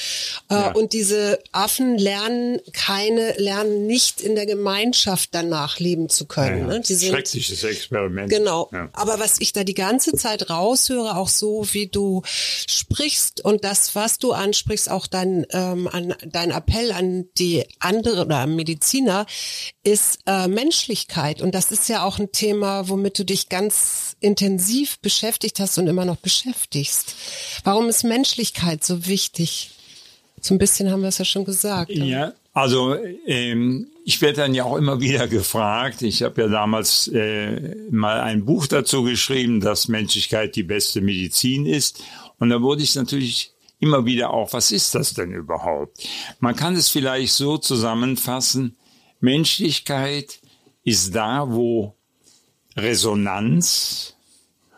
[0.48, 0.72] Äh, ja.
[0.72, 6.58] Und diese Affen lernen keine, lernen nicht in der Gemeinschaft danach leben zu können.
[6.60, 6.78] Ja, ja.
[6.78, 6.80] Ne?
[6.80, 8.30] Die sind, Schreckliches Experiment.
[8.30, 8.70] Genau.
[8.92, 13.94] Aber was ich da die ganze Zeit raushöre, auch so wie du sprichst und das,
[13.94, 19.26] was du ansprichst, auch dein ähm, an dein Appell an die andere oder Mediziner
[19.84, 21.40] ist äh, Menschlichkeit.
[21.40, 25.86] Und das ist ja auch ein Thema, womit du dich ganz intensiv beschäftigt hast und
[25.86, 27.14] immer noch beschäftigst.
[27.64, 29.70] Warum ist Menschlichkeit so wichtig?
[30.40, 31.90] So ein bisschen haben wir es ja schon gesagt.
[31.90, 32.06] Ne?
[32.06, 36.02] Ja, also ähm, ich werde dann ja auch immer wieder gefragt.
[36.02, 41.66] Ich habe ja damals äh, mal ein Buch dazu geschrieben, dass Menschlichkeit die beste Medizin
[41.66, 42.02] ist.
[42.38, 46.06] Und da wurde ich natürlich immer wieder auch, was ist das denn überhaupt?
[46.40, 48.76] Man kann es vielleicht so zusammenfassen,
[49.20, 50.40] Menschlichkeit
[50.84, 51.94] ist da, wo
[52.76, 54.14] Resonanz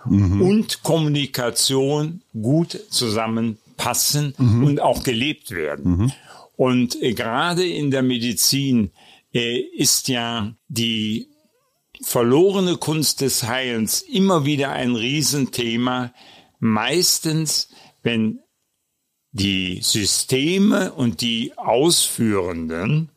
[0.04, 0.42] mhm.
[0.42, 4.64] und Kommunikation gut zusammenpassen mhm.
[4.64, 5.96] und auch gelebt werden.
[5.96, 6.12] Mhm.
[6.56, 8.90] Und äh, gerade in der Medizin
[9.32, 11.28] äh, ist ja die
[12.02, 16.12] verlorene Kunst des Heilens immer wieder ein Riesenthema.
[16.58, 17.68] Meistens,
[18.02, 18.40] wenn
[19.32, 23.10] die Systeme und die Ausführenden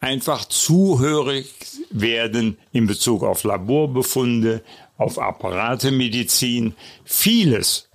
[0.00, 1.46] einfach zuhörig
[1.90, 4.62] werden in Bezug auf Laborbefunde,
[4.96, 6.74] auf Apparatemedizin.
[7.04, 7.88] Vieles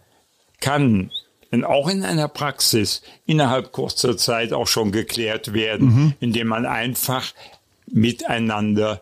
[0.59, 1.11] kann
[1.63, 6.13] auch in einer Praxis innerhalb kurzer Zeit auch schon geklärt werden, mhm.
[6.19, 7.33] indem man einfach
[7.87, 9.01] miteinander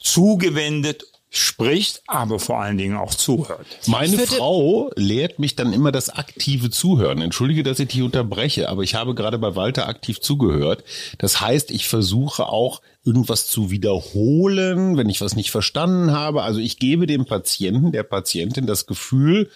[0.00, 3.66] zugewendet spricht, aber vor allen Dingen auch zuhört.
[3.86, 7.22] Meine Frau lehrt mich dann immer das aktive Zuhören.
[7.22, 10.82] Entschuldige, dass ich dich unterbreche, aber ich habe gerade bei Walter aktiv zugehört.
[11.18, 16.42] Das heißt, ich versuche auch irgendwas zu wiederholen, wenn ich was nicht verstanden habe.
[16.42, 19.50] Also ich gebe dem Patienten, der Patientin das Gefühl,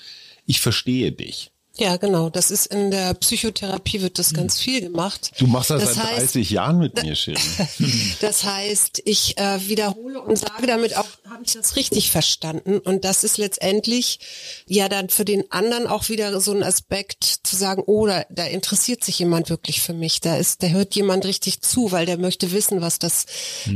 [0.46, 1.50] ich verstehe dich.
[1.76, 2.30] Ja, genau.
[2.30, 5.32] Das ist in der Psychotherapie wird das ganz viel gemacht.
[5.40, 7.40] Du machst das, Das seit heißt- 30 Jahren mit mir, Shirin.
[8.20, 12.78] Das heißt, ich äh, wiederhole und sage damit auch, habe ich das richtig verstanden?
[12.78, 14.20] Und das ist letztendlich
[14.66, 18.44] ja dann für den anderen auch wieder so ein Aspekt zu sagen, oh, da, da
[18.44, 20.20] interessiert sich jemand wirklich für mich.
[20.20, 23.26] Da ist, da hört jemand richtig zu, weil der möchte wissen, was das,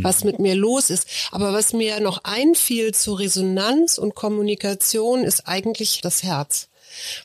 [0.03, 1.09] was mit mir los ist.
[1.33, 6.69] Aber was mir noch einfiel zur Resonanz und Kommunikation ist eigentlich das Herz.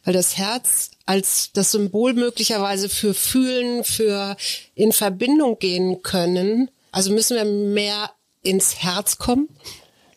[0.04, 4.38] Weil das Herz als das Symbol möglicherweise für fühlen, für
[4.76, 6.70] in Verbindung gehen können.
[6.92, 8.12] Also müssen wir mehr
[8.42, 9.50] ins Herz kommen.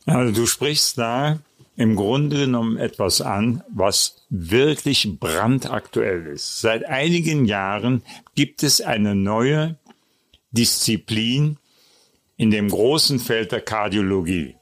[0.04, 1.38] Also du sprichst da
[1.76, 6.60] im Grunde genommen etwas an, was wirklich brandaktuell ist.
[6.60, 8.02] Seit einigen Jahren
[8.34, 9.76] gibt es eine neue
[10.52, 11.58] Disziplin
[12.36, 14.55] in dem großen Feld der Kardiologie.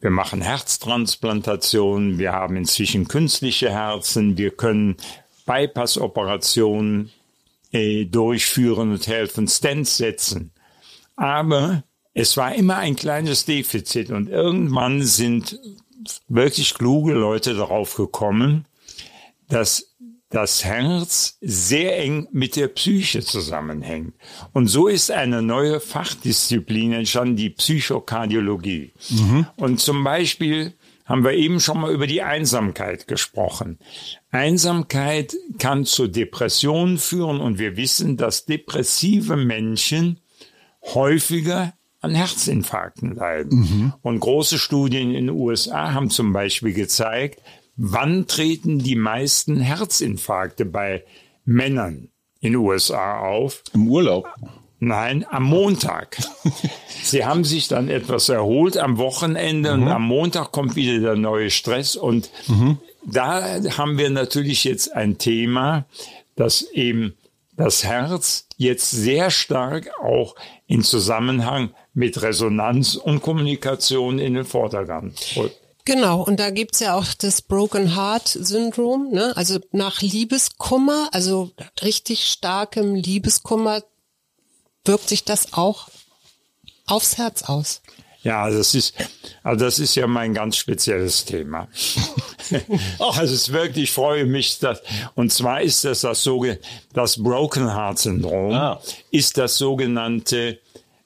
[0.00, 4.96] Wir machen Herztransplantationen, wir haben inzwischen künstliche Herzen, wir können
[5.44, 7.10] Bypass-Operationen
[7.70, 10.52] äh, durchführen und helfen, Stents setzen.
[11.16, 11.84] Aber
[12.14, 15.58] es war immer ein kleines Defizit und irgendwann sind
[16.28, 18.66] wirklich kluge Leute darauf gekommen,
[19.48, 19.89] dass
[20.30, 24.14] das Herz sehr eng mit der Psyche zusammenhängt.
[24.52, 28.92] Und so ist eine neue Fachdisziplin entstanden, die Psychokardiologie.
[29.56, 30.74] Und zum Beispiel
[31.04, 33.78] haben wir eben schon mal über die Einsamkeit gesprochen.
[34.30, 40.20] Einsamkeit kann zu Depressionen führen und wir wissen, dass depressive Menschen
[40.94, 43.92] häufiger an Herzinfarkten leiden.
[44.02, 47.42] Und große Studien in den USA haben zum Beispiel gezeigt,
[47.76, 51.04] wann treten die meisten Herzinfarkte bei
[51.44, 52.08] Männern
[52.40, 53.62] in den USA auf.
[53.74, 54.28] Im Urlaub.
[54.78, 56.16] Nein, am Montag.
[57.02, 61.50] Sie haben sich dann etwas erholt am Wochenende und am Montag kommt wieder der neue
[61.50, 62.30] Stress und
[63.04, 65.84] da haben wir natürlich jetzt ein Thema,
[66.36, 67.14] das eben
[67.56, 70.34] das Herz jetzt sehr stark auch
[70.66, 75.59] in Zusammenhang mit Resonanz und Kommunikation in den Vordergrund rückt.
[75.84, 79.32] Genau, und da gibt's ja auch das Broken Heart Syndrom, ne?
[79.36, 81.50] also nach Liebeskummer, also
[81.82, 83.82] richtig starkem Liebeskummer,
[84.84, 85.88] wirkt sich das auch
[86.86, 87.82] aufs Herz aus.
[88.22, 88.94] Ja, das ist,
[89.42, 91.68] also das ist ja mein ganz spezielles Thema.
[92.98, 94.82] also es ist wirklich, ich freue mich, dass,
[95.14, 96.62] und zwar ist das das sogenannte,
[96.92, 98.80] das Broken Heart Syndrom, Ah.
[99.10, 100.60] ist das sogenannte,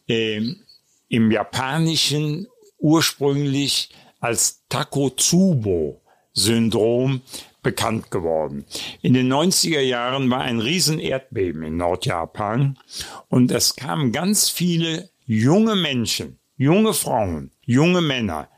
[0.08, 0.64] ähm,
[1.08, 2.48] im Japanischen
[2.78, 7.22] ursprünglich als Takotsubo-Syndrom
[7.62, 8.64] bekannt geworden.
[9.02, 12.76] In den 90er Jahren war ein riesen Erdbeben in Nordjapan
[13.28, 18.48] und es kamen ganz viele junge Menschen, junge Frauen, junge Männer,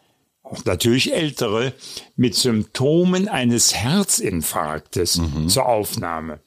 [0.43, 1.75] auch natürlich ältere,
[2.17, 6.41] mit Symptomen eines Herzinfarktes zur Aufnahme.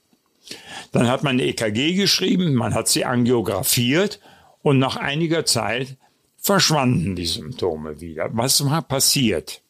[0.91, 4.19] Dann hat man eine EKG geschrieben, man hat sie angiografiert
[4.63, 5.95] und nach einiger Zeit
[6.39, 8.29] verschwanden die Symptome wieder.
[8.33, 9.61] Was war passiert?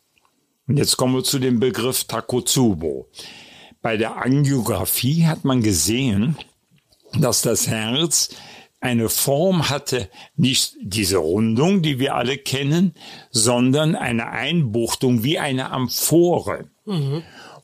[0.68, 3.08] Und jetzt kommen wir zu dem Begriff Takotsubo.
[3.82, 6.38] Bei der Angiografie hat man gesehen,
[7.14, 8.30] dass das Herz
[8.82, 12.94] eine Form hatte, nicht diese Rundung, die wir alle kennen,
[13.32, 16.70] sondern eine Einbuchtung wie eine Amphore.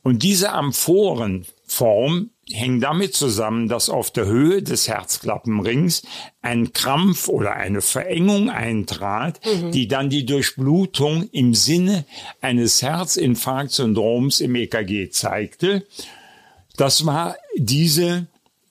[0.02, 6.02] Und diese Amphorenform hängt damit zusammen, dass auf der Höhe des Herzklappenrings
[6.42, 9.40] ein Krampf oder eine Verengung eintrat,
[9.72, 12.04] die dann die Durchblutung im Sinne
[12.40, 15.86] eines Herzinfarktsyndroms im EKG zeigte.
[16.76, 18.26] Das war diese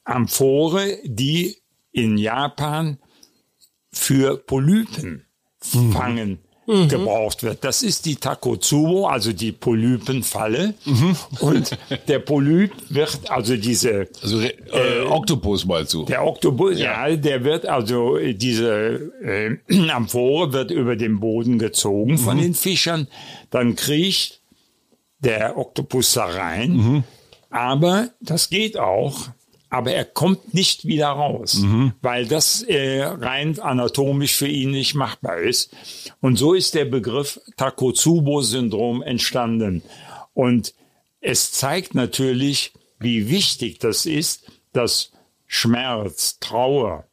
[0.05, 1.57] Amphore, die
[1.91, 2.97] in Japan
[3.91, 5.25] für Polypen
[5.91, 7.63] fangen gebraucht wird.
[7.63, 10.73] Das ist die Takotsubo, also die Polypenfalle.
[11.39, 16.05] Und der Polyp wird, also diese, Also äh, Oktopus meinst du?
[16.05, 17.15] der Oktopus, ja.
[17.15, 19.57] der wird also, äh, diese äh,
[19.91, 23.07] Amphore wird über den Boden gezogen von den Fischern.
[23.51, 24.41] Dann kriecht
[25.19, 27.03] der Oktopus da rein.
[27.49, 29.29] Aber das geht auch.
[29.75, 31.61] Aber er kommt nicht wieder raus,
[32.01, 35.75] weil das äh, rein anatomisch für ihn nicht machbar ist.
[36.21, 39.83] Und so ist der Begriff Takotsubo-Syndrom entstanden.
[40.33, 40.73] Und
[41.19, 45.11] es zeigt natürlich, wie wichtig das ist, dass
[45.45, 47.03] Schmerz, Trauer,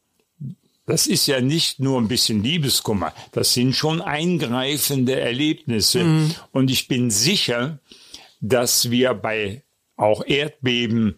[0.86, 6.04] das ist ja nicht nur ein bisschen Liebeskummer, das sind schon eingreifende Erlebnisse.
[6.52, 7.80] Und ich bin sicher,
[8.40, 9.64] dass wir bei
[9.96, 11.16] auch Erdbeben,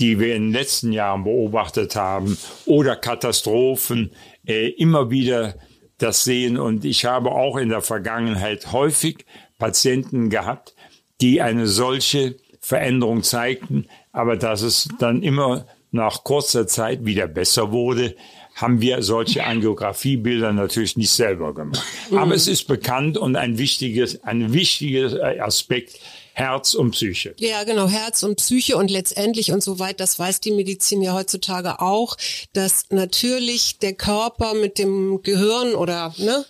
[0.00, 2.36] die wir in den letzten Jahren beobachtet haben,
[2.66, 4.12] oder Katastrophen,
[4.46, 5.54] äh, immer wieder
[5.98, 6.58] das sehen.
[6.58, 9.24] Und ich habe auch in der Vergangenheit häufig
[9.58, 10.74] Patienten gehabt,
[11.20, 17.70] die eine solche Veränderung zeigten, aber dass es dann immer nach kurzer Zeit wieder besser
[17.70, 18.16] wurde,
[18.54, 21.82] haben wir solche Angiografiebilder natürlich nicht selber gemacht.
[22.12, 26.00] Aber es ist bekannt und ein wichtiges, ein wichtiger Aspekt
[26.34, 27.34] Herz und Psyche.
[27.38, 31.14] Ja, genau, Herz und Psyche und letztendlich und so weit, das weiß die Medizin ja
[31.14, 32.16] heutzutage auch,
[32.52, 36.44] dass natürlich der Körper mit dem Gehirn oder ne,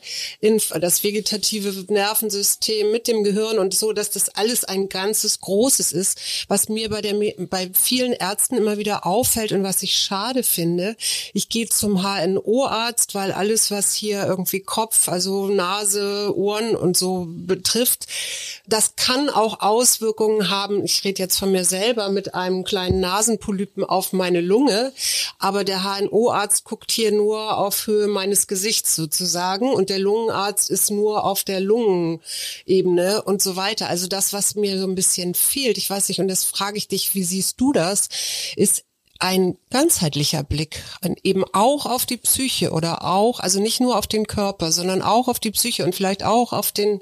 [0.81, 6.21] das vegetative Nervensystem mit dem Gehirn und so, dass das alles ein ganzes Großes ist,
[6.49, 7.15] was mir bei der
[7.47, 10.97] bei vielen Ärzten immer wieder auffällt und was ich schade finde.
[11.33, 17.27] Ich gehe zum HNO-Arzt, weil alles, was hier irgendwie Kopf, also Nase, Ohren und so
[17.29, 18.07] betrifft,
[18.67, 20.85] das kann auch Auswirkungen haben.
[20.85, 24.93] Ich rede jetzt von mir selber mit einem kleinen Nasenpolypen auf meine Lunge,
[25.41, 30.93] aber der HNO-Arzt guckt hier nur auf Höhe meines Gesichts sozusagen und der Lungenarzt ist
[30.93, 33.89] nur auf der Lungenebene und so weiter.
[33.89, 36.87] Also das, was mir so ein bisschen fehlt, ich weiß nicht, und das frage ich
[36.87, 38.09] dich, wie siehst du das,
[38.55, 38.85] ist
[39.19, 40.83] ein ganzheitlicher Blick,
[41.23, 45.29] eben auch auf die Psyche oder auch, also nicht nur auf den Körper, sondern auch
[45.29, 47.01] auf die Psyche und vielleicht auch auf den,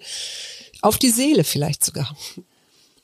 [0.80, 2.16] auf die Seele vielleicht sogar.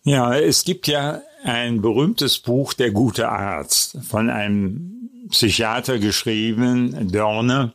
[0.08, 7.74] Ja, es gibt ja ein berühmtes Buch, Der gute Arzt, von einem Psychiater geschrieben, Dörner,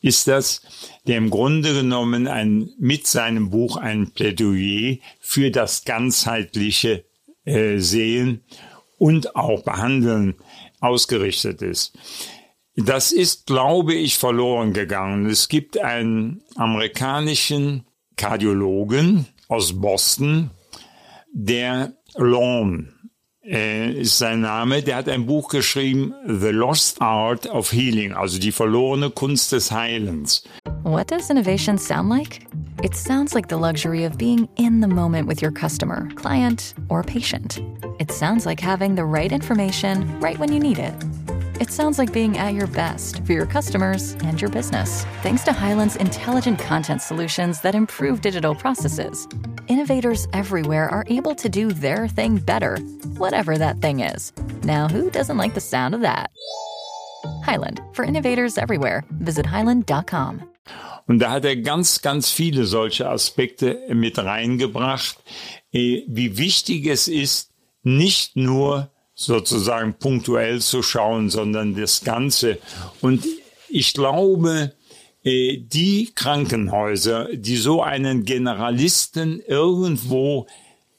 [0.00, 0.60] ist das,
[1.06, 7.04] der im Grunde genommen ein, mit seinem Buch ein Plädoyer für das ganzheitliche
[7.44, 8.42] äh, Sehen
[8.98, 10.34] und auch Behandeln
[10.80, 11.96] ausgerichtet ist.
[12.74, 15.26] Das ist, glaube ich, verloren gegangen.
[15.26, 17.84] Es gibt einen amerikanischen
[18.16, 20.50] Kardiologen aus Boston,
[21.38, 22.88] der Lorne
[23.44, 28.40] äh, ist sein Name, der hat ein Buch geschrieben, The Lost Art of Healing, also
[28.40, 30.42] die verlorene Kunst des Heilens.
[30.82, 32.40] What does innovation sound like?
[32.82, 37.04] It sounds like the luxury of being in the moment with your customer, client, or
[37.04, 37.60] patient.
[38.00, 40.94] It sounds like having the right information right when you need it.
[41.60, 45.04] It sounds like being at your best for your customers and your business.
[45.22, 49.26] Thanks to Highland's intelligent content solutions that improve digital processes,
[49.66, 52.78] innovators everywhere are able to do their thing better,
[53.16, 54.30] whatever that thing is.
[54.62, 56.30] Now, who doesn't like the sound of that?
[57.42, 59.02] Highland, for innovators everywhere.
[59.20, 60.44] Visit highland.com.
[61.08, 65.16] Und da hat er ganz, ganz viele solche Aspekte mit reingebracht,
[65.72, 67.50] äh, wie wichtig es ist,
[67.82, 72.58] nicht nur sozusagen punktuell zu schauen, sondern das Ganze.
[73.00, 73.26] Und
[73.68, 74.74] ich glaube,
[75.24, 80.46] äh, die Krankenhäuser, die so einen Generalisten irgendwo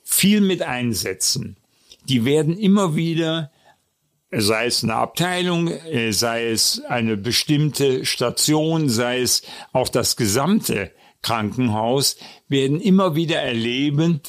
[0.03, 1.55] viel mit einsetzen,
[2.09, 3.51] die werden immer wieder,
[4.31, 10.91] sei es eine Abteilung, äh, sei es eine bestimmte Station, sei es auch das gesamte
[11.21, 12.17] Krankenhaus,
[12.49, 14.19] werden immer wieder erleben,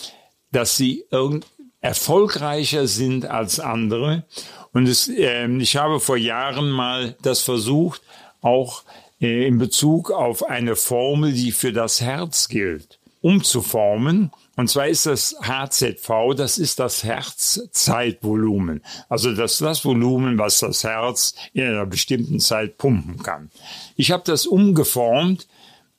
[0.52, 1.44] dass sie irgend
[1.80, 4.24] erfolgreicher sind als andere.
[4.72, 8.02] Und es, äh, ich habe vor Jahren mal das versucht,
[8.40, 8.82] auch
[9.20, 14.30] äh, in Bezug auf eine Formel, die für das Herz gilt, umzuformen.
[14.56, 18.82] Und zwar ist das HZV, das ist das Herzzeitvolumen.
[19.08, 23.50] Also das das Volumen, was das Herz in einer bestimmten Zeit pumpen kann.
[23.96, 25.48] Ich habe das umgeformt,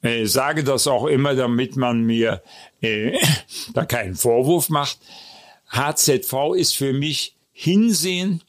[0.04, 2.42] äh, sage das auch immer, damit man mir
[2.82, 3.18] äh,
[3.74, 5.00] da keinen Vorwurf macht.
[5.72, 8.44] HZV ist für mich Hinsehen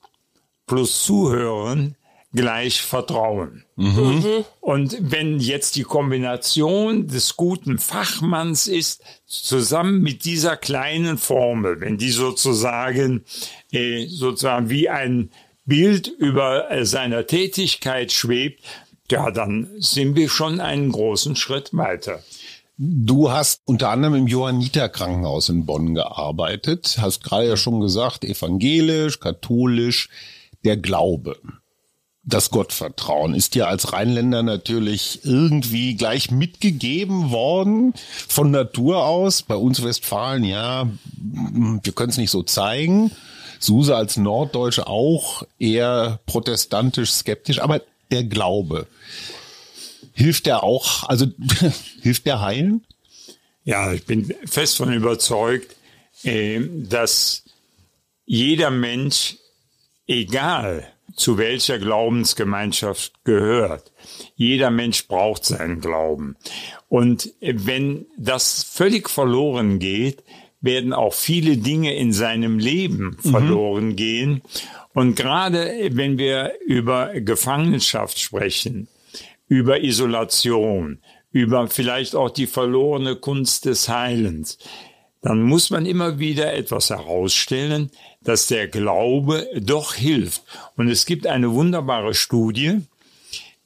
[0.66, 1.96] plus Zuhören
[2.34, 3.64] gleich Vertrauen.
[3.76, 4.44] Mhm.
[4.60, 11.98] Und wenn jetzt die Kombination des guten Fachmanns ist, zusammen mit dieser kleinen Formel, wenn
[11.98, 13.24] die sozusagen,
[13.70, 15.30] äh, sozusagen wie ein
[15.66, 18.62] Bild über äh, seiner Tätigkeit schwebt,
[19.10, 22.22] ja, dann sind wir schon einen großen Schritt weiter.
[22.84, 28.24] Du hast unter anderem im Johanniter Krankenhaus in Bonn gearbeitet, hast gerade ja schon gesagt,
[28.24, 30.08] evangelisch, katholisch,
[30.64, 31.36] der Glaube.
[32.24, 37.94] Das Gottvertrauen ist dir als Rheinländer natürlich irgendwie gleich mitgegeben worden
[38.26, 39.42] von Natur aus.
[39.42, 43.12] Bei uns Westfalen, ja, wir können es nicht so zeigen.
[43.60, 47.80] Suse als Norddeutsche auch eher protestantisch skeptisch, aber
[48.10, 48.88] der Glaube.
[50.22, 51.26] Hilft der auch, also
[52.02, 52.84] hilft der heilen?
[53.64, 55.74] Ja, ich bin fest von überzeugt,
[56.22, 57.42] äh, dass
[58.24, 59.36] jeder Mensch,
[60.06, 63.90] egal zu welcher Glaubensgemeinschaft gehört,
[64.36, 66.36] jeder Mensch braucht seinen Glauben.
[66.88, 70.22] Und wenn das völlig verloren geht,
[70.60, 73.30] werden auch viele Dinge in seinem Leben mhm.
[73.30, 73.96] verloren mhm.
[73.96, 74.42] gehen.
[74.94, 78.86] Und gerade wenn wir über Gefangenschaft sprechen,
[79.52, 84.56] über Isolation, über vielleicht auch die verlorene Kunst des Heilens,
[85.20, 87.90] dann muss man immer wieder etwas herausstellen,
[88.22, 90.42] dass der Glaube doch hilft.
[90.78, 92.80] Und es gibt eine wunderbare Studie,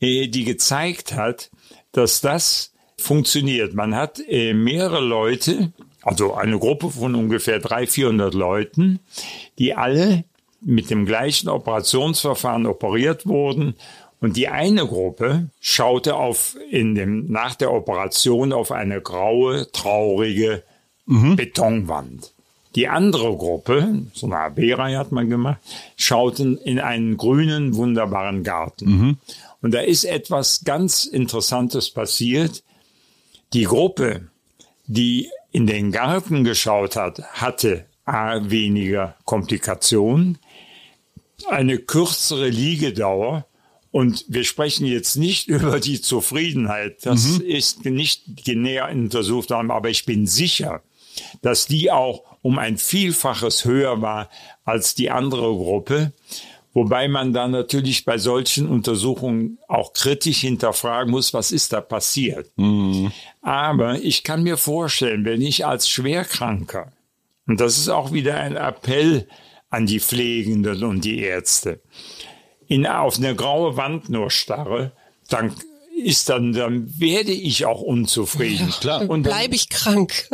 [0.00, 1.52] äh, die gezeigt hat,
[1.92, 3.74] dass das funktioniert.
[3.74, 5.72] Man hat äh, mehrere Leute,
[6.02, 8.98] also eine Gruppe von ungefähr 300, 400 Leuten,
[9.60, 10.24] die alle
[10.60, 13.76] mit dem gleichen Operationsverfahren operiert wurden.
[14.20, 20.62] Und die eine Gruppe schaute auf in dem, nach der Operation auf eine graue, traurige
[21.06, 21.36] mhm.
[21.36, 22.32] Betonwand.
[22.74, 25.60] Die andere Gruppe, so eine AB-Reihe hat man gemacht,
[25.96, 28.84] schauten in einen grünen, wunderbaren Garten.
[28.86, 29.18] Mhm.
[29.62, 32.62] Und da ist etwas ganz Interessantes passiert.
[33.54, 34.28] Die Gruppe,
[34.86, 40.38] die in den Garten geschaut hat, hatte A, weniger Komplikationen,
[41.48, 43.46] eine kürzere Liegedauer
[43.96, 47.06] und wir sprechen jetzt nicht über die Zufriedenheit.
[47.06, 47.46] Das mhm.
[47.46, 50.82] ist nicht näher untersucht worden, aber ich bin sicher,
[51.40, 54.28] dass die auch um ein Vielfaches höher war
[54.64, 56.12] als die andere Gruppe.
[56.74, 62.50] Wobei man dann natürlich bei solchen Untersuchungen auch kritisch hinterfragen muss, was ist da passiert.
[62.56, 63.12] Mhm.
[63.40, 66.92] Aber ich kann mir vorstellen, wenn ich als Schwerkranker,
[67.46, 69.26] und das ist auch wieder ein Appell
[69.70, 71.80] an die Pflegenden und die Ärzte,
[72.68, 74.92] in, auf eine graue Wand nur starre,
[75.28, 75.52] dann
[75.96, 78.68] ist dann, dann werde ich auch unzufrieden.
[78.68, 79.08] Ja, klar.
[79.10, 80.28] Und bleibe ich krank.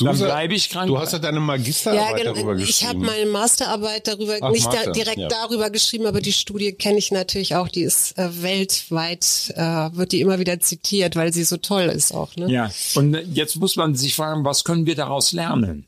[0.00, 0.88] dann bleibe ich krank.
[0.88, 2.70] Du hast ja deine Magisterarbeit ja, darüber geschrieben.
[2.70, 5.28] Ich habe meine Masterarbeit darüber, Ach, nicht da, direkt ja.
[5.28, 7.68] darüber geschrieben, aber die Studie kenne ich natürlich auch.
[7.68, 9.62] Die ist äh, weltweit, äh,
[9.92, 12.34] wird die immer wieder zitiert, weil sie so toll ist auch.
[12.36, 12.50] Ne?
[12.50, 15.86] Ja, und jetzt muss man sich fragen, was können wir daraus lernen?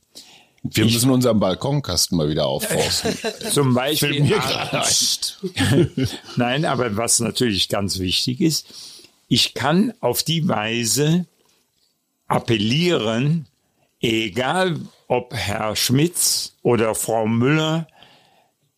[0.65, 3.15] Wir müssen unseren Balkonkasten mal wieder aufforsten.
[3.53, 4.25] Zum Beispiel.
[6.37, 8.67] Nein, aber was natürlich ganz wichtig ist,
[9.29, 11.27] ich kann auf die Weise
[12.27, 13.47] appellieren,
[14.01, 17.87] egal ob Herr Schmitz oder Frau Müller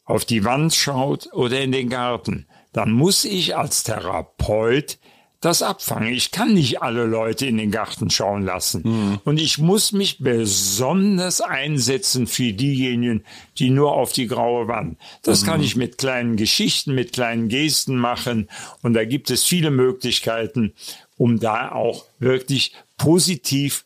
[0.04, 4.98] auf die Wand schaut oder in den Garten, dann muss ich als Therapeut
[5.40, 6.12] das abfangen.
[6.12, 8.82] Ich kann nicht alle Leute in den Garten schauen lassen.
[8.84, 9.20] Mhm.
[9.24, 13.24] Und ich muss mich besonders einsetzen für diejenigen,
[13.58, 14.98] die nur auf die graue Wand.
[15.22, 15.46] Das mhm.
[15.46, 18.48] kann ich mit kleinen Geschichten, mit kleinen Gesten machen.
[18.82, 20.72] Und da gibt es viele Möglichkeiten,
[21.16, 23.84] um da auch wirklich positiv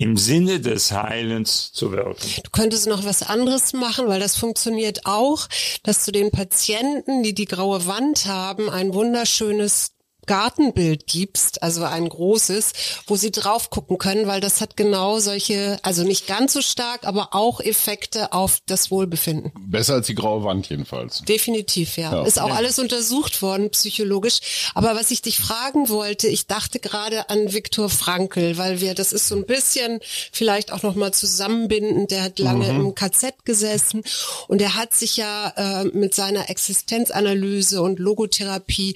[0.00, 2.26] im Sinne des Heilens zu wirken.
[2.42, 5.46] Du könntest noch was anderes machen, weil das funktioniert auch,
[5.82, 9.92] dass du den Patienten, die die graue Wand haben, ein wunderschönes
[10.30, 12.72] Gartenbild gibst, also ein großes,
[13.08, 17.04] wo sie drauf gucken können, weil das hat genau solche, also nicht ganz so stark,
[17.04, 19.50] aber auch Effekte auf das Wohlbefinden.
[19.58, 21.22] Besser als die graue Wand jedenfalls.
[21.22, 22.12] Definitiv, ja.
[22.12, 22.22] ja.
[22.24, 22.54] Ist auch ja.
[22.54, 24.70] alles untersucht worden, psychologisch.
[24.76, 29.12] Aber was ich dich fragen wollte, ich dachte gerade an Viktor Frankl, weil wir, das
[29.12, 29.98] ist so ein bisschen
[30.30, 32.80] vielleicht auch nochmal zusammenbinden, der hat lange mhm.
[32.80, 34.04] im KZ gesessen
[34.46, 38.94] und er hat sich ja äh, mit seiner Existenzanalyse und Logotherapie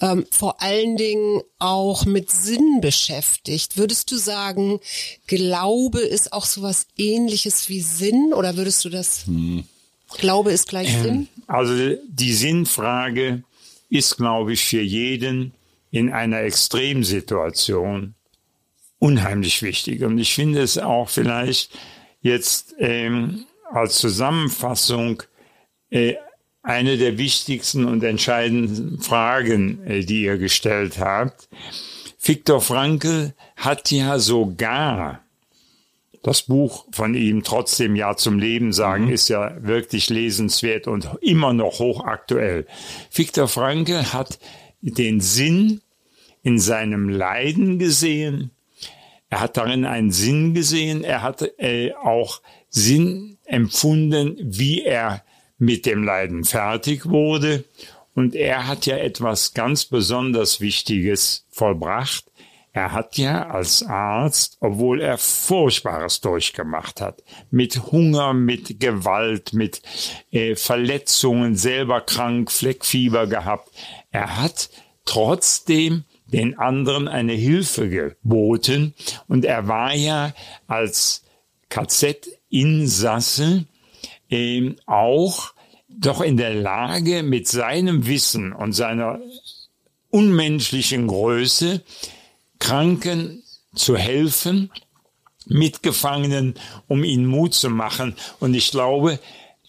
[0.00, 3.78] ähm, vor allen Dingen auch mit Sinn beschäftigt.
[3.78, 4.80] Würdest du sagen,
[5.26, 9.64] Glaube ist auch sowas ähnliches wie Sinn oder würdest du das hm.
[10.18, 11.28] Glaube ist gleich ähm, Sinn?
[11.46, 13.42] Also die Sinnfrage
[13.88, 15.54] ist, glaube ich, für jeden
[15.90, 18.14] in einer Extremsituation
[18.98, 20.02] unheimlich wichtig.
[20.02, 21.70] Und ich finde es auch vielleicht
[22.20, 25.22] jetzt ähm, als Zusammenfassung
[25.90, 26.16] äh,
[26.68, 31.48] eine der wichtigsten und entscheidenden Fragen, äh, die ihr gestellt habt.
[32.22, 35.22] Viktor Frankl hat ja sogar
[36.22, 39.12] das Buch von ihm trotzdem Ja zum Leben sagen, mhm.
[39.12, 42.66] ist ja wirklich lesenswert und immer noch hochaktuell.
[43.14, 44.38] Viktor Frankl hat
[44.82, 45.80] den Sinn
[46.42, 48.50] in seinem Leiden gesehen.
[49.30, 51.02] Er hat darin einen Sinn gesehen.
[51.02, 55.22] Er hat äh, auch Sinn empfunden, wie er
[55.58, 57.64] mit dem Leiden fertig wurde.
[58.14, 62.24] Und er hat ja etwas ganz besonders Wichtiges vollbracht.
[62.72, 69.82] Er hat ja als Arzt, obwohl er Furchtbares durchgemacht hat, mit Hunger, mit Gewalt, mit
[70.30, 73.70] äh, Verletzungen, selber krank, Fleckfieber gehabt,
[74.10, 74.70] er hat
[75.04, 78.94] trotzdem den anderen eine Hilfe geboten
[79.26, 80.34] und er war ja
[80.66, 81.24] als
[81.70, 83.64] KZ-Insasse
[84.30, 85.52] ähm, auch
[85.88, 89.20] doch in der Lage, mit seinem Wissen und seiner
[90.10, 91.82] unmenschlichen Größe
[92.58, 93.42] Kranken
[93.74, 94.70] zu helfen,
[95.46, 96.54] Mitgefangenen,
[96.88, 98.14] um ihnen Mut zu machen.
[98.38, 99.18] Und ich glaube,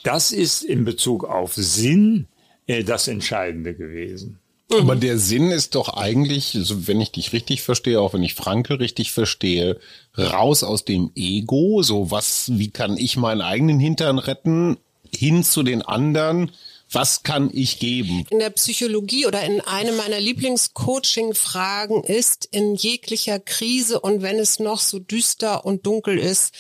[0.04, 2.28] das ist in Bezug auf Sinn
[2.68, 4.40] äh, das Entscheidende gewesen.
[4.70, 6.58] Aber der Sinn ist doch eigentlich,
[6.88, 9.80] wenn ich dich richtig verstehe, auch wenn ich Franke richtig verstehe,
[10.18, 14.78] raus aus dem Ego, so was, wie kann ich meinen eigenen Hintern retten,
[15.12, 16.52] hin zu den anderen,
[16.92, 18.26] was kann ich geben?
[18.30, 24.60] In der Psychologie oder in einem meiner Lieblingscoaching-Fragen ist in jeglicher Krise und wenn es
[24.60, 26.54] noch so düster und dunkel ist,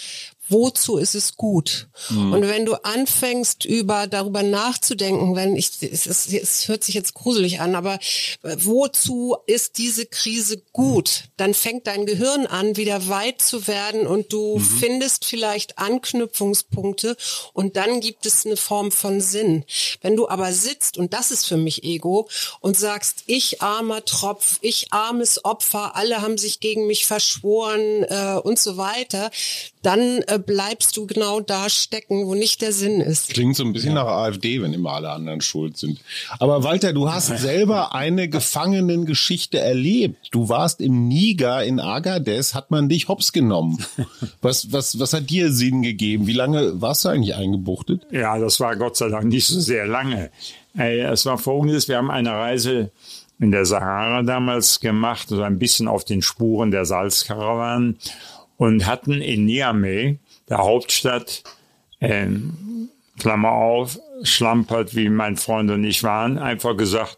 [0.49, 1.87] wozu ist es gut?
[2.09, 2.33] Mhm.
[2.33, 7.13] Und wenn du anfängst, über darüber nachzudenken, wenn ich, es, es, es hört sich jetzt
[7.13, 7.95] gruselig an, aber
[8.43, 11.25] äh, wozu ist diese Krise gut?
[11.37, 14.61] Dann fängt dein Gehirn an, wieder weit zu werden und du mhm.
[14.61, 17.15] findest vielleicht Anknüpfungspunkte
[17.53, 19.65] und dann gibt es eine Form von Sinn.
[20.01, 22.27] Wenn du aber sitzt, und das ist für mich Ego,
[22.59, 28.39] und sagst, ich armer Tropf, ich armes Opfer, alle haben sich gegen mich verschworen äh,
[28.41, 29.31] und so weiter,
[29.81, 33.29] dann äh, bleibst du genau da stecken, wo nicht der Sinn ist.
[33.29, 34.03] Klingt so ein bisschen ja.
[34.03, 35.99] nach AfD, wenn immer alle anderen schuld sind.
[36.39, 40.27] Aber Walter, du hast selber eine Gefangenengeschichte erlebt.
[40.31, 43.83] Du warst im Niger in Agadez, hat man dich hops genommen.
[44.41, 46.27] Was, was, was hat dir Sinn gegeben?
[46.27, 48.03] Wie lange warst du eigentlich eingebuchtet?
[48.11, 50.31] Ja, das war Gott sei Dank nicht so sehr lange.
[50.73, 52.91] Es war folgendes, wir haben eine Reise
[53.39, 57.97] in der Sahara damals gemacht, so ein bisschen auf den Spuren der Salzkarawanen
[58.59, 61.43] und hatten in Niamey, der Hauptstadt,
[62.01, 62.27] äh,
[63.17, 67.17] Klammer auf, schlampert, wie mein Freund und ich waren, einfach gesagt,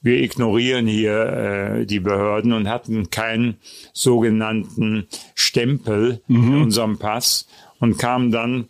[0.00, 3.58] wir ignorieren hier äh, die Behörden und hatten keinen
[3.92, 6.54] sogenannten Stempel mhm.
[6.54, 7.46] in unserem Pass
[7.80, 8.68] und kamen dann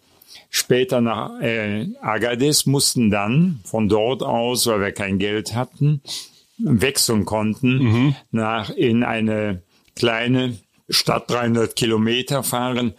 [0.50, 6.02] später nach äh, Agadez, mussten dann von dort aus, weil wir kein Geld hatten,
[6.58, 8.16] wechseln konnten mhm.
[8.32, 9.62] nach in eine
[9.94, 10.58] kleine
[10.88, 12.94] Stadt 300 Kilometer fahren.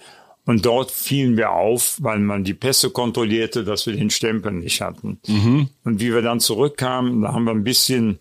[0.46, 4.82] Und dort fielen wir auf, weil man die Pässe kontrollierte, dass wir den Stempel nicht
[4.82, 5.20] hatten.
[5.28, 5.70] Mhm.
[5.84, 8.20] Und wie wir dann zurückkamen, da haben wir ein bisschen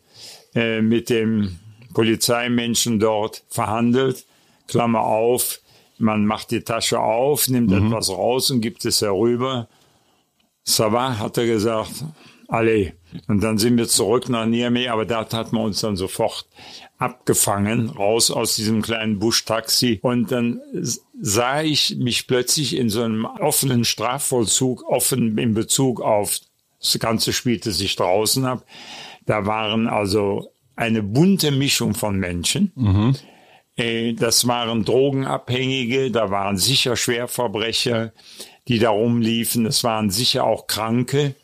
[0.55, 1.59] äh, mit dem
[1.95, 4.27] Polizeimenschen dort verhandelt.
[4.67, 5.61] Klammer auf,
[5.97, 7.87] man macht die Tasche auf, nimmt mhm.
[7.87, 9.69] etwas raus und gibt es herüber.
[10.65, 12.05] Sava hat er gesagt,
[12.47, 12.93] alle.
[13.27, 16.47] Und dann sind wir zurück nach Niamey, aber da hat man uns dann sofort
[16.99, 20.01] abgefangen, raus aus diesem kleinen Buschtaxi.
[20.03, 20.61] Und dann
[21.21, 26.41] sah ich mich plötzlich in so einem offenen Strafvollzug, offen in Bezug auf
[26.81, 28.65] das Ganze spielte sich draußen ab.
[29.27, 32.73] Da waren also eine bunte Mischung von Menschen.
[32.77, 33.17] Mhm.
[33.77, 38.13] Äh, das waren Drogenabhängige, da waren sicher Schwerverbrecher,
[38.69, 39.67] die da rumliefen.
[39.67, 41.35] Es waren sicher auch Kranke.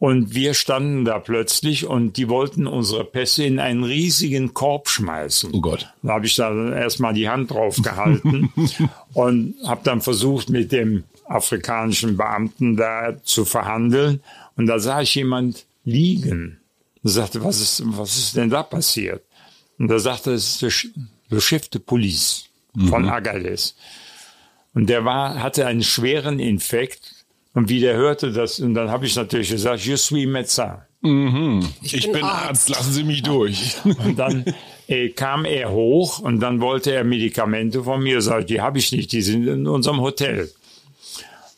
[0.00, 5.50] Und wir standen da plötzlich und die wollten unsere Pässe in einen riesigen Korb schmeißen.
[5.52, 5.92] Oh Gott.
[6.02, 8.50] Da habe ich da erstmal die Hand drauf gehalten
[9.12, 14.22] und habe dann versucht, mit dem afrikanischen Beamten da zu verhandeln.
[14.56, 16.60] Und da sah ich jemand liegen.
[17.02, 19.22] Und sagte, was ist, was ist denn da passiert?
[19.78, 20.88] Und da sagte, es ist
[21.30, 22.46] der Chef de Police
[22.88, 23.10] von mhm.
[23.10, 23.76] Agades.
[24.72, 27.19] Und der war, hatte einen schweren Infekt
[27.54, 30.82] und wie der hörte das, und dann habe ich natürlich gesagt, je suis médecin.
[31.02, 31.66] Mhm.
[31.82, 32.48] Ich, ich, bin, bin Arzt.
[32.48, 32.68] Arzt.
[32.68, 33.76] lassen Sie mich durch.
[33.84, 34.44] Und dann
[34.86, 38.20] äh, kam er hoch und dann wollte er Medikamente von mir.
[38.20, 40.50] Sag, die habe ich nicht, die sind in unserem Hotel.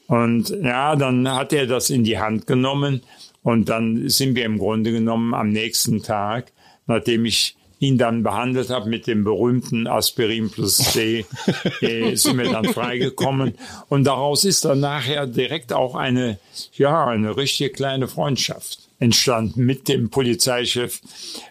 [0.07, 3.03] Und ja, dann hat er das in die Hand genommen
[3.43, 6.53] und dann sind wir im Grunde genommen am nächsten Tag,
[6.87, 11.27] nachdem ich ihn dann behandelt habe mit dem berühmten Aspirin plus C,
[11.81, 13.59] äh, sind wir dann freigekommen.
[13.89, 16.39] Und daraus ist dann nachher direkt auch eine,
[16.75, 21.01] ja, eine richtige kleine Freundschaft entstanden mit dem Polizeichef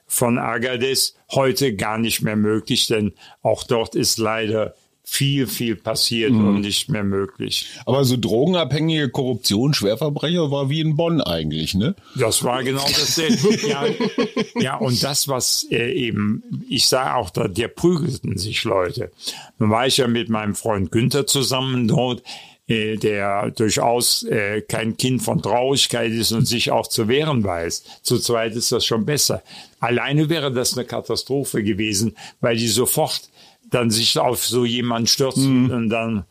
[0.07, 1.15] von Agadez.
[1.31, 3.11] Heute gar nicht mehr möglich, denn
[3.43, 4.73] auch dort ist leider
[5.03, 6.47] viel, viel passiert mhm.
[6.47, 7.67] und nicht mehr möglich.
[7.85, 11.95] Aber so drogenabhängige Korruption, Schwerverbrecher war wie in Bonn eigentlich, ne?
[12.15, 13.67] Das war genau dasselbe.
[13.67, 13.85] ja,
[14.61, 19.11] ja, und das, was äh, eben, ich sah auch, da, der prügelten sich Leute.
[19.59, 22.23] Nun war ich ja mit meinem Freund Günther zusammen dort
[22.67, 27.83] äh, der durchaus äh, kein Kind von Traurigkeit ist und sich auch zu wehren weiß.
[28.01, 29.43] Zu zweit ist das schon besser.
[29.81, 33.30] Alleine wäre das eine Katastrophe gewesen, weil die sofort
[33.71, 35.71] dann sich auf so jemanden stürzen mhm.
[35.71, 36.25] und dann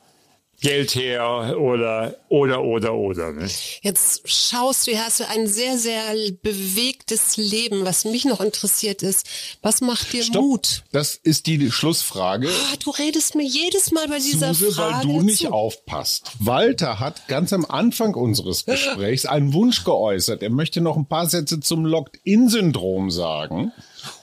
[0.60, 3.32] Geld her oder oder oder oder.
[3.32, 3.48] Ne?
[3.80, 6.02] Jetzt schaust du, hast du ein sehr sehr
[6.42, 7.84] bewegtes Leben.
[7.86, 9.26] Was mich noch interessiert ist,
[9.62, 10.42] was macht dir Stopp.
[10.42, 10.82] Mut?
[10.92, 12.48] Das ist die Schlussfrage.
[12.48, 15.52] Ah, du redest mir jedes Mal bei dieser Suse, Frage weil du nicht zu.
[15.52, 16.32] aufpasst.
[16.40, 20.42] Walter hat ganz am Anfang unseres Gesprächs einen Wunsch geäußert.
[20.42, 23.72] Er möchte noch ein paar Sätze zum Locked-in-Syndrom sagen.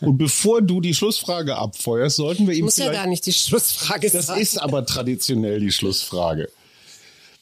[0.01, 4.09] Und bevor du die Schlussfrage abfeuerst, sollten wir ihm Muss ja gar nicht die Schlussfrage
[4.09, 4.39] das sein.
[4.39, 6.49] Das ist aber traditionell die Schlussfrage.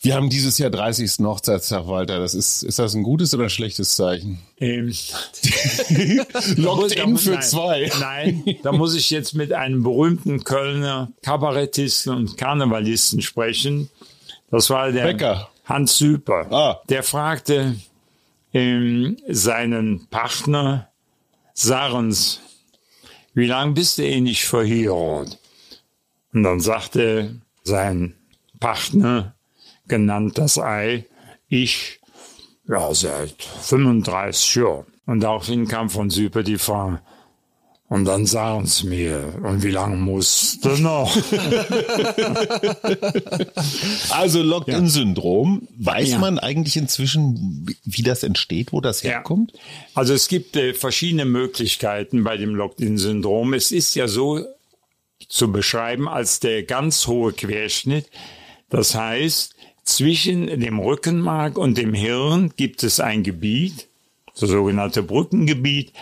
[0.06, 1.26] Wir haben dieses Jahr 30.
[1.26, 2.20] Hochzeitstag, Walter.
[2.20, 4.38] Das ist, ist das ein gutes oder ein schlechtes Zeichen?
[4.60, 4.94] Ähm,
[6.58, 7.92] Locked in für nein, zwei.
[8.00, 13.90] Nein, da muss ich jetzt mit einem berühmten Kölner Kabarettisten und Karnevalisten sprechen.
[14.52, 15.50] Das war der Becker.
[15.66, 16.52] Hans Süper.
[16.52, 16.82] Ah.
[16.88, 17.76] Der fragte
[18.54, 20.90] ähm, seinen Partner
[21.58, 22.42] Sarens,
[23.34, 25.40] wie lang bist du eh nicht verheiratet?
[26.34, 28.14] Und dann sagte sein
[28.60, 29.36] Partner,
[29.88, 31.06] genannt das Ei,
[31.48, 32.02] ich,
[32.68, 34.86] ja, seit 35 Jahren.
[35.06, 37.02] Und daraufhin kam von Süper die Frage,
[37.88, 41.16] und dann sagen sie mir, und wie lange musst du noch?
[44.10, 45.68] Also Locked-in-Syndrom.
[45.78, 46.20] Weiß Ja.
[46.20, 49.54] man eigentlich inzwischen, wie- das entsteht, wo das herkommt?
[49.94, 53.54] Also es gibt äh, verschiedene Möglichkeiten bei dem Locked-in-Syndrom.
[53.54, 54.46] Es ist ja so
[55.28, 58.10] zu beschreiben als der ganz hohe Querschnitt.
[58.70, 63.88] Das heißt, zwischen dem Rückenmark und dem Hirn gibt es ein Gebiet,
[64.40, 65.94] das sogenannte Brückengebiet.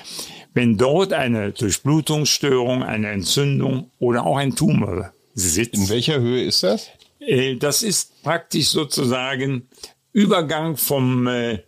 [0.53, 6.63] Wenn dort eine Durchblutungsstörung, eine Entzündung oder auch ein Tumor sitzt, In welcher Höhe ist
[6.63, 6.89] das?
[7.19, 9.67] äh, das ist praktisch sozusagen
[10.11, 11.59] Übergang vom, äh,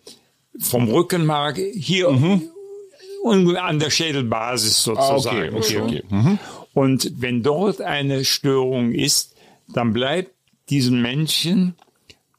[0.59, 4.97] vom Rückenmark hier und an der Schädelbasis Mhm.
[4.97, 5.55] Ah, okay, sozusagen.
[5.55, 6.03] okay, okay.
[6.09, 6.39] Mhm.
[6.73, 9.33] Und wenn dort eine Störung ist,
[9.73, 10.31] dann bleibt
[10.69, 11.75] diesem Menschen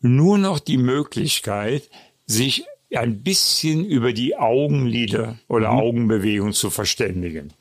[0.01, 1.82] nur noch die Möglichkeit,
[2.26, 2.64] sich
[2.97, 7.53] ein bisschen über die Augenlider oder Augenbewegung zu verständigen.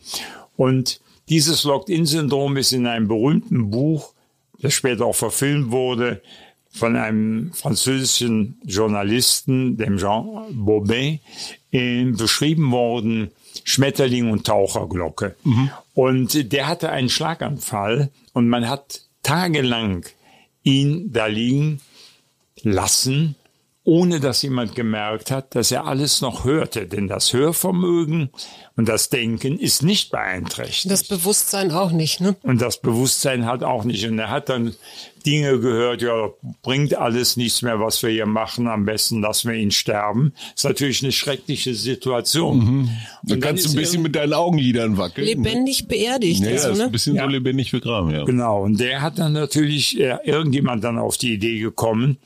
[0.55, 4.13] Und dieses Locked-in-Syndrom ist in einem berühmten Buch,
[4.59, 6.21] das später auch verfilmt wurde,
[6.69, 11.21] von einem französischen Journalisten, dem Jean Bobet,
[11.71, 13.31] äh, beschrieben worden,
[13.63, 15.35] Schmetterling und Taucherglocke.
[15.93, 20.05] Und der hatte einen Schlaganfall und man hat tagelang
[20.63, 21.79] ihn da liegen
[22.61, 23.35] lassen,
[23.85, 26.87] ohne dass jemand gemerkt hat, dass er alles noch hörte.
[26.87, 28.31] Denn das Hörvermögen
[28.75, 30.89] und das Denken ist nicht beeinträchtigt.
[30.91, 32.35] Das Bewusstsein auch nicht, ne?
[32.41, 34.05] Und das Bewusstsein hat auch nicht.
[34.07, 34.75] Und er hat dann
[35.23, 36.29] Dinge gehört, ja,
[36.63, 38.67] bringt alles nichts mehr, was wir hier machen.
[38.67, 40.33] Am besten lassen wir ihn sterben.
[40.55, 42.57] ist natürlich eine schreckliche Situation.
[42.57, 42.85] Mhm.
[42.87, 45.27] Da Und dann kannst du ein bisschen mit deinen Augenlidern wackeln.
[45.27, 46.43] Lebendig beerdigt.
[46.43, 46.91] Ja, also, ist ein ne?
[46.91, 47.25] bisschen so Ja.
[47.27, 48.23] lebendig wie Kram, ja.
[48.25, 52.17] Genau, und der hat dann natürlich äh, irgendjemand dann auf die Idee gekommen,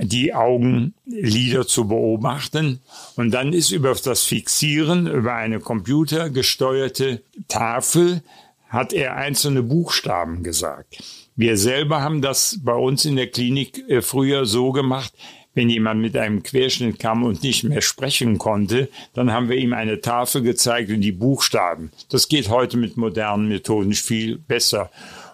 [0.00, 2.80] die Augenlider zu beobachten.
[3.16, 8.22] Und dann ist über das Fixieren, über eine computergesteuerte Tafel,
[8.68, 11.02] hat er einzelne Buchstaben gesagt.
[11.36, 15.12] Wir selber haben das bei uns in der Klinik äh, früher so gemacht,
[15.54, 19.74] wenn jemand mit einem Querschnitt kam und nicht mehr sprechen konnte, dann haben wir ihm
[19.74, 21.90] eine Tafel gezeigt und die Buchstaben.
[22.08, 24.90] Das geht heute mit modernen Methoden viel besser.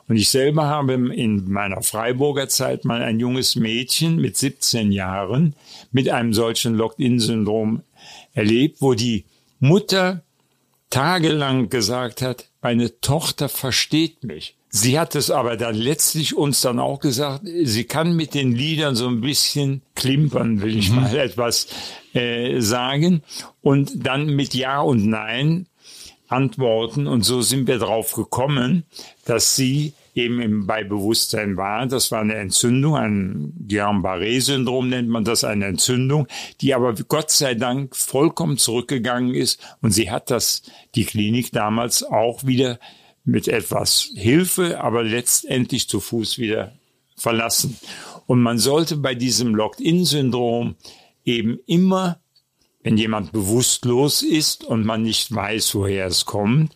[0.09, 5.55] Und ich selber habe in meiner Freiburger Zeit mal ein junges Mädchen mit 17 Jahren
[5.93, 7.83] mit einem solchen Locked-in-Syndrom
[8.33, 9.27] erlebt, wo die
[9.61, 10.23] Mutter
[10.91, 14.57] tagelang gesagt hat, meine Tochter versteht mich.
[14.71, 18.95] Sie hat es aber dann letztlich uns dann auch gesagt, sie kann mit den Liedern
[18.95, 21.69] so ein bisschen klimpern, will ich mal etwas
[22.13, 23.23] äh, sagen.
[23.63, 25.67] Und dann mit Ja und Nein
[26.29, 27.07] antworten.
[27.07, 28.85] Und so sind wir drauf gekommen,
[29.25, 31.87] dass sie eben bei Bewusstsein war.
[31.87, 36.27] Das war eine Entzündung, ein Guillain-Barré-Syndrom nennt man das, eine Entzündung,
[36.61, 39.61] die aber Gott sei Dank vollkommen zurückgegangen ist.
[39.81, 40.63] Und sie hat das,
[40.95, 42.79] die Klinik damals auch wieder
[43.25, 46.73] mit etwas Hilfe, aber letztendlich zu Fuß wieder
[47.17, 47.77] verlassen.
[48.27, 50.77] Und man sollte bei diesem Locked-in-Syndrom
[51.25, 52.19] eben immer,
[52.83, 56.73] wenn jemand bewusstlos ist und man nicht weiß, woher es kommt,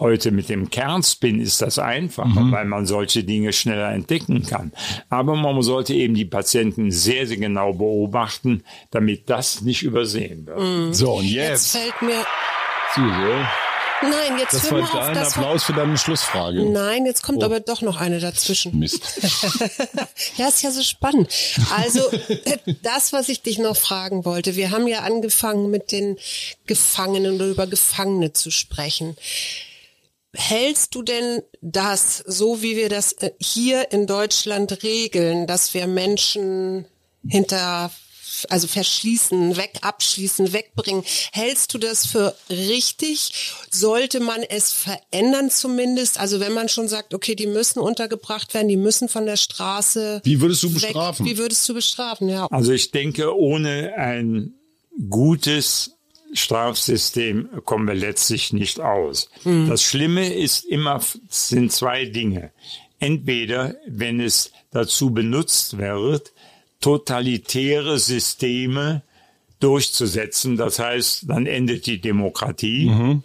[0.00, 4.72] Heute mit dem Kernspin ist das einfacher, weil man solche Dinge schneller entdecken kann.
[5.10, 10.94] Aber man sollte eben die Patienten sehr, sehr genau beobachten, damit das nicht übersehen wird.
[10.94, 11.76] So, und Jetzt jetzt.
[11.76, 12.24] fällt mir.
[12.94, 13.44] Susi,
[14.02, 15.14] Nein, jetzt Das hör war mal auf.
[15.14, 16.62] Das war, Applaus für deine Schlussfrage.
[16.64, 17.26] nein, jetzt Oh.
[17.26, 18.78] kommt aber doch noch eine dazwischen.
[18.78, 19.02] Mist.
[20.36, 21.30] Ja, ist ja so spannend.
[21.76, 22.02] Also
[22.82, 26.16] das, was ich dich noch fragen wollte, wir haben ja angefangen mit den
[26.66, 29.16] Gefangenen oder über Gefangene zu sprechen.
[30.34, 35.86] Hältst du denn das, so wie wir das äh, hier in Deutschland regeln, dass wir
[35.88, 36.86] Menschen
[37.26, 37.90] hinter
[38.48, 41.04] also verschließen, weg abschließen, wegbringen.
[41.32, 43.32] Hältst du das für richtig?
[43.70, 46.18] Sollte man es verändern zumindest?
[46.18, 50.20] Also wenn man schon sagt, okay, die müssen untergebracht werden, die müssen von der Straße.
[50.24, 50.82] Wie würdest du weg.
[50.82, 51.26] bestrafen?
[51.26, 52.28] Wie würdest du bestrafen?
[52.28, 52.46] Ja.
[52.46, 54.54] Also ich denke, ohne ein
[55.08, 55.92] gutes
[56.32, 59.30] Strafsystem kommen wir letztlich nicht aus.
[59.44, 62.52] Das Schlimme ist immer, sind zwei Dinge.
[63.00, 66.32] entweder, wenn es dazu benutzt wird,
[66.80, 69.02] totalitäre Systeme
[69.60, 70.56] durchzusetzen.
[70.56, 72.86] Das heißt, dann endet die Demokratie.
[72.86, 73.22] Mhm.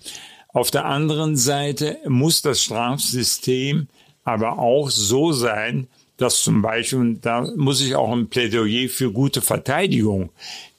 [0.50, 3.88] Auf der anderen Seite muss das Strafsystem
[4.24, 5.88] aber auch so sein,
[6.18, 10.30] dass zum Beispiel, da muss ich auch ein Plädoyer für gute Verteidigung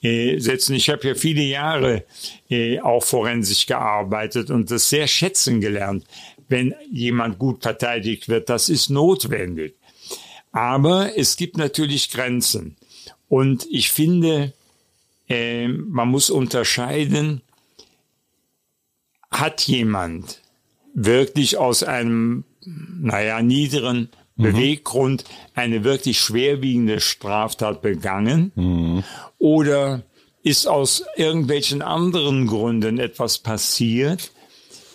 [0.03, 0.75] äh, setzen.
[0.75, 2.05] Ich habe ja viele Jahre
[2.49, 6.05] äh, auch forensisch gearbeitet und das sehr schätzen gelernt,
[6.49, 8.49] wenn jemand gut verteidigt wird.
[8.49, 9.75] Das ist notwendig.
[10.57, 12.77] Aber es gibt natürlich Grenzen.
[13.29, 14.55] Und ich finde,
[15.29, 17.43] äh, man muss unterscheiden,
[19.31, 20.41] hat jemand
[20.95, 24.43] wirklich aus einem, naja, niederen mhm.
[24.43, 29.05] Beweggrund eine wirklich schwerwiegende Straftat begangen mhm.
[29.37, 30.05] oder
[30.43, 34.31] ist aus irgendwelchen anderen Gründen etwas passiert,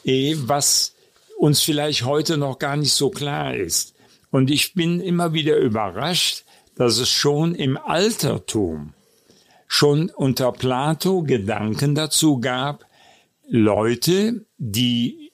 [0.05, 0.95] eh, was
[1.37, 3.93] uns vielleicht heute noch gar nicht so klar ist.
[4.31, 8.93] Und ich bin immer wieder überrascht, dass es schon im Altertum,
[9.67, 12.85] schon unter Plato Gedanken dazu gab,
[13.47, 15.31] Leute, die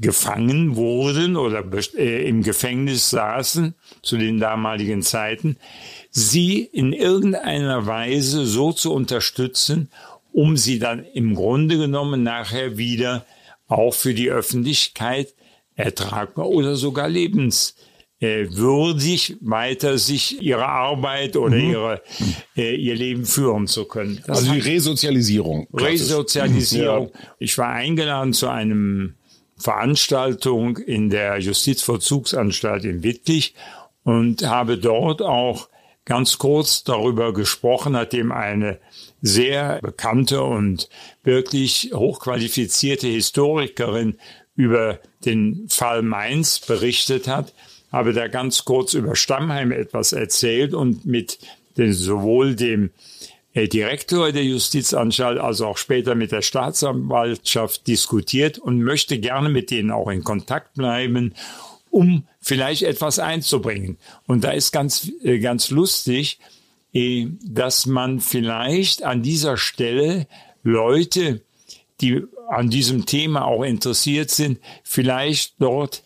[0.00, 1.64] gefangen wurden oder
[1.96, 5.56] äh, im Gefängnis saßen zu den damaligen Zeiten,
[6.10, 9.90] sie in irgendeiner Weise so zu unterstützen,
[10.32, 13.24] um sie dann im Grunde genommen nachher wieder
[13.68, 15.34] auch für die Öffentlichkeit
[15.76, 17.76] ertragbar oder sogar lebens
[18.20, 21.70] äh, würdig weiter sich ihre Arbeit oder mhm.
[21.70, 22.02] ihre,
[22.56, 24.22] äh, ihr Leben führen zu können.
[24.26, 25.66] Das also die Resozialisierung.
[25.72, 27.10] Resozialisierung.
[27.12, 27.20] Ja.
[27.38, 29.14] Ich war eingeladen zu einem
[29.56, 33.54] Veranstaltung in der Justizvollzugsanstalt in Wittlich
[34.04, 35.68] und habe dort auch
[36.04, 38.80] ganz kurz darüber gesprochen, nachdem eine
[39.22, 40.88] sehr bekannte und
[41.22, 44.18] wirklich hochqualifizierte Historikerin
[44.56, 47.52] über den Fall Mainz berichtet hat,
[47.92, 51.38] habe da ganz kurz über Stammheim etwas erzählt und mit
[51.76, 52.90] den, sowohl dem
[53.52, 59.70] äh, Direktor der Justizanstalt als auch später mit der Staatsanwaltschaft diskutiert und möchte gerne mit
[59.70, 61.34] denen auch in Kontakt bleiben,
[61.90, 63.98] um vielleicht etwas einzubringen.
[64.26, 66.38] Und da ist ganz, äh, ganz lustig,
[66.92, 70.26] äh, dass man vielleicht an dieser Stelle
[70.62, 71.42] Leute,
[72.00, 76.02] die an diesem Thema auch interessiert sind, vielleicht dort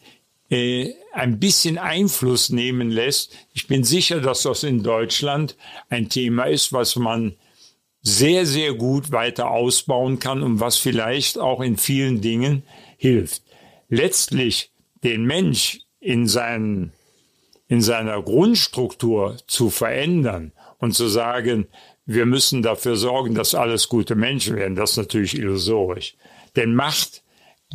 [0.54, 3.36] äh, ein bisschen Einfluss nehmen lässt.
[3.52, 5.56] Ich bin sicher, dass das in Deutschland
[5.88, 7.34] ein Thema ist, was man
[8.02, 12.62] sehr, sehr gut weiter ausbauen kann und was vielleicht auch in vielen Dingen
[12.96, 13.42] hilft.
[13.88, 14.70] Letztlich
[15.02, 16.92] den Mensch in, seinen,
[17.66, 21.66] in seiner Grundstruktur zu verändern und zu sagen,
[22.06, 26.14] wir müssen dafür sorgen, dass alles gute Menschen werden, das ist natürlich illusorisch.
[26.54, 27.24] Denn Macht,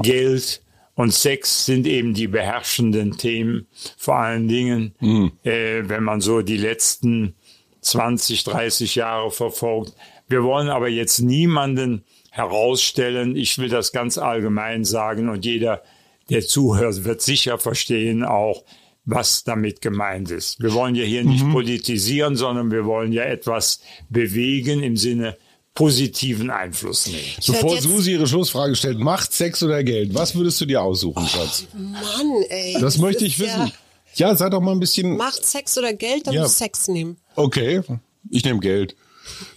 [0.01, 0.61] Geld,
[0.99, 5.31] und Sex sind eben die beherrschenden Themen, vor allen Dingen, mhm.
[5.45, 7.35] äh, wenn man so die letzten
[7.79, 9.93] 20, 30 Jahre verfolgt.
[10.27, 13.37] Wir wollen aber jetzt niemanden herausstellen.
[13.37, 15.83] Ich will das ganz allgemein sagen und jeder,
[16.29, 18.65] der zuhört, wird sicher verstehen auch,
[19.05, 20.61] was damit gemeint ist.
[20.61, 21.53] Wir wollen ja hier nicht mhm.
[21.53, 25.37] politisieren, sondern wir wollen ja etwas bewegen im Sinne
[25.79, 27.23] positiven Einfluss nehmen.
[27.47, 31.27] Bevor Susi ihre Schlussfrage stellt, Macht, Sex oder Geld, was würdest du dir aussuchen, oh,
[31.27, 31.67] Schatz?
[31.73, 32.73] Mann, ey.
[32.73, 33.71] Das, das möchte ich wissen.
[34.15, 35.15] Ja, ja, sei doch mal ein bisschen.
[35.15, 36.41] Macht, Sex oder Geld, dann ja.
[36.41, 37.15] muss Sex nehmen.
[37.37, 37.81] Okay,
[38.29, 38.97] ich nehme Geld.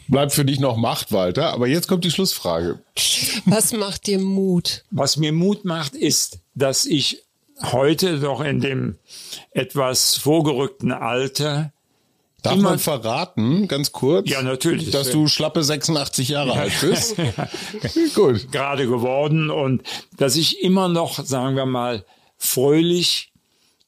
[0.07, 1.53] Bleibt für dich noch Macht, Walter.
[1.55, 2.79] Aber jetzt kommt die Schlussfrage.
[3.45, 4.85] Was macht dir Mut?
[4.93, 7.25] Was mir Mut macht, ist, dass ich
[7.61, 8.97] heute doch in dem
[9.51, 11.73] etwas vorgerückten Alter
[12.43, 14.29] Darf man verraten, ganz kurz?
[14.29, 14.91] Ja, natürlich.
[14.91, 17.17] Dass du schlappe 86 Jahre alt bist?
[18.15, 18.51] Gut.
[18.51, 19.83] Gerade geworden und
[20.17, 22.05] dass ich immer noch, sagen wir mal,
[22.39, 23.33] fröhlich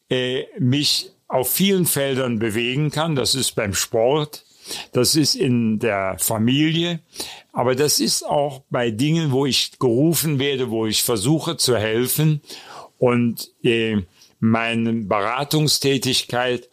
[0.08, 3.16] äh, mich auf vielen Feldern bewegen kann.
[3.16, 4.44] Das ist beim Sport,
[4.92, 7.00] das ist in der Familie,
[7.52, 12.40] aber das ist auch bei Dingen, wo ich gerufen werde, wo ich versuche zu helfen.
[12.98, 14.02] Und äh,
[14.38, 16.68] meine Beratungstätigkeit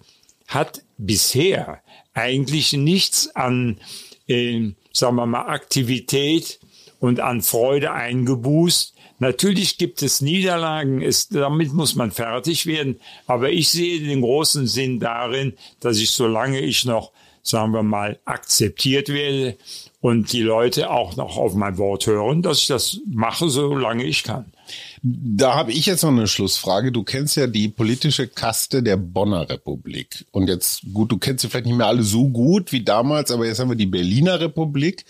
[0.47, 1.81] hat bisher
[2.13, 3.79] eigentlich nichts an,
[4.27, 6.59] äh, sagen wir mal, Aktivität
[6.99, 8.95] und an Freude eingebußt.
[9.19, 12.99] Natürlich gibt es Niederlagen, ist, damit muss man fertig werden.
[13.27, 17.11] Aber ich sehe den großen Sinn darin, dass ich, solange ich noch,
[17.43, 19.57] sagen wir mal, akzeptiert werde
[19.99, 24.23] und die Leute auch noch auf mein Wort hören, dass ich das mache, solange ich
[24.23, 24.51] kann.
[25.01, 26.91] Da habe ich jetzt noch eine Schlussfrage.
[26.91, 30.25] Du kennst ja die politische Kaste der Bonner Republik.
[30.31, 33.45] Und jetzt, gut, du kennst sie vielleicht nicht mehr alle so gut wie damals, aber
[33.45, 35.05] jetzt haben wir die Berliner Republik.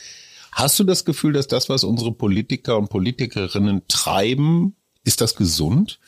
[0.52, 6.00] Hast du das Gefühl, dass das, was unsere Politiker und Politikerinnen treiben, Ist das gesund?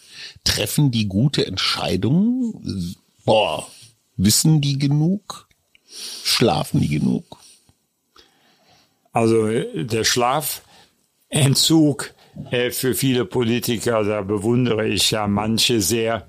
[0.44, 2.96] Treffen die gute Entscheidungen?
[3.26, 3.68] Boah,
[4.18, 5.48] wissen die genug?
[6.24, 7.38] Schlafen die genug?
[9.12, 12.14] Also der Schlafentzug
[12.52, 16.28] äh, für viele Politiker, da bewundere ich ja manche sehr.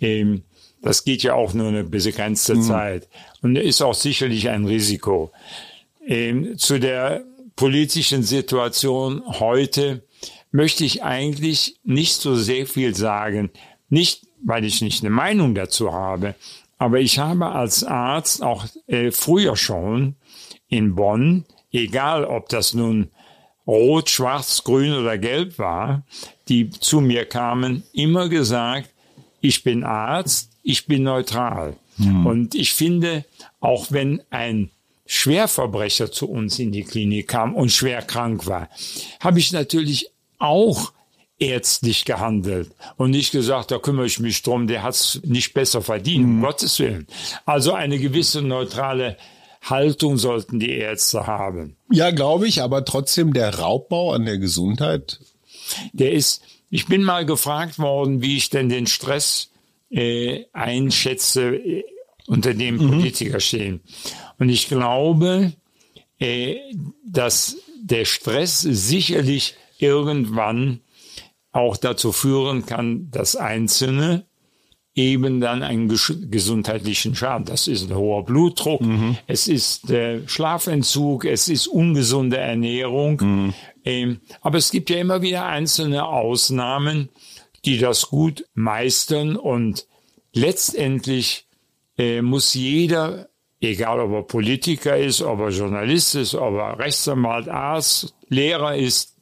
[0.00, 0.42] Ähm,
[0.82, 2.62] das geht ja auch nur eine begrenzte mhm.
[2.62, 3.08] Zeit
[3.42, 5.32] und ist auch sicherlich ein Risiko.
[6.06, 7.24] Ähm, zu der
[7.56, 10.02] politischen Situation heute
[10.52, 13.50] möchte ich eigentlich nicht so sehr viel sagen.
[13.88, 16.34] Nicht, weil ich nicht eine Meinung dazu habe,
[16.78, 20.14] aber ich habe als Arzt auch äh, früher schon
[20.68, 23.10] in Bonn, egal ob das nun
[23.68, 26.02] rot, schwarz, grün oder gelb war,
[26.48, 28.88] die zu mir kamen, immer gesagt,
[29.40, 31.76] ich bin Arzt, ich bin neutral.
[31.98, 32.26] Hm.
[32.26, 33.24] Und ich finde,
[33.60, 34.70] auch wenn ein
[35.06, 38.68] Schwerverbrecher zu uns in die Klinik kam und schwer krank war,
[39.20, 40.92] habe ich natürlich auch
[41.38, 45.82] ärztlich gehandelt und nicht gesagt, da kümmere ich mich drum, der hat es nicht besser
[45.82, 46.36] verdient, mhm.
[46.36, 47.06] um Gottes Willen.
[47.44, 49.16] Also eine gewisse neutrale
[49.62, 51.76] Haltung sollten die Ärzte haben.
[51.90, 55.20] Ja, glaube ich, aber trotzdem der Raubbau an der Gesundheit.
[55.92, 59.50] Der ist, ich bin mal gefragt worden, wie ich denn den Stress
[59.90, 61.84] äh, einschätze, äh,
[62.26, 62.88] unter dem mhm.
[62.88, 63.80] Politiker stehen.
[64.38, 65.52] Und ich glaube,
[66.18, 66.56] äh,
[67.06, 70.80] dass der Stress sicherlich irgendwann
[71.52, 74.27] auch dazu führen kann, dass Einzelne
[74.94, 77.44] eben dann einen gesundheitlichen Schaden.
[77.46, 79.16] Das ist ein hoher Blutdruck, mhm.
[79.26, 83.20] es ist äh, Schlafentzug, es ist ungesunde Ernährung.
[83.20, 83.54] Mhm.
[83.84, 87.10] Ähm, aber es gibt ja immer wieder einzelne Ausnahmen,
[87.64, 89.86] die das gut meistern und
[90.32, 91.46] letztendlich
[91.96, 93.28] äh, muss jeder
[93.60, 99.16] egal ob er Politiker ist, ob er Journalist ist, ob er Rechtsanwalt, Arzt, Lehrer ist,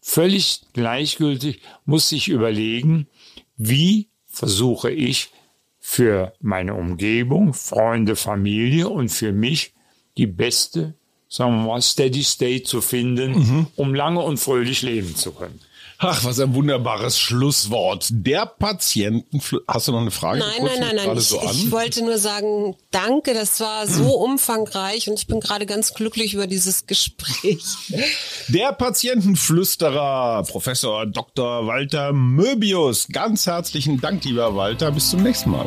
[0.00, 3.08] völlig gleichgültig, muss sich überlegen,
[3.56, 5.30] wie versuche ich
[5.80, 9.72] für meine Umgebung, Freunde, Familie und für mich
[10.16, 10.94] die beste,
[11.28, 13.66] sagen wir mal, Steady State zu finden, mhm.
[13.74, 15.60] um lange und fröhlich leben zu können.
[16.00, 18.06] Ach, was ein wunderbares Schlusswort.
[18.10, 19.40] Der Patienten.
[19.66, 20.38] Hast du noch eine Frage?
[20.38, 21.16] Nein, nein, nein, nein.
[21.18, 23.34] Ich, so ich, wollte nur sagen, danke.
[23.34, 27.64] Das war so umfangreich und ich bin gerade ganz glücklich über dieses Gespräch.
[28.48, 31.66] Der Patientenflüsterer, Professor Dr.
[31.66, 33.08] Walter Möbius.
[33.08, 34.92] Ganz herzlichen Dank, lieber Walter.
[34.92, 35.66] Bis zum nächsten Mal.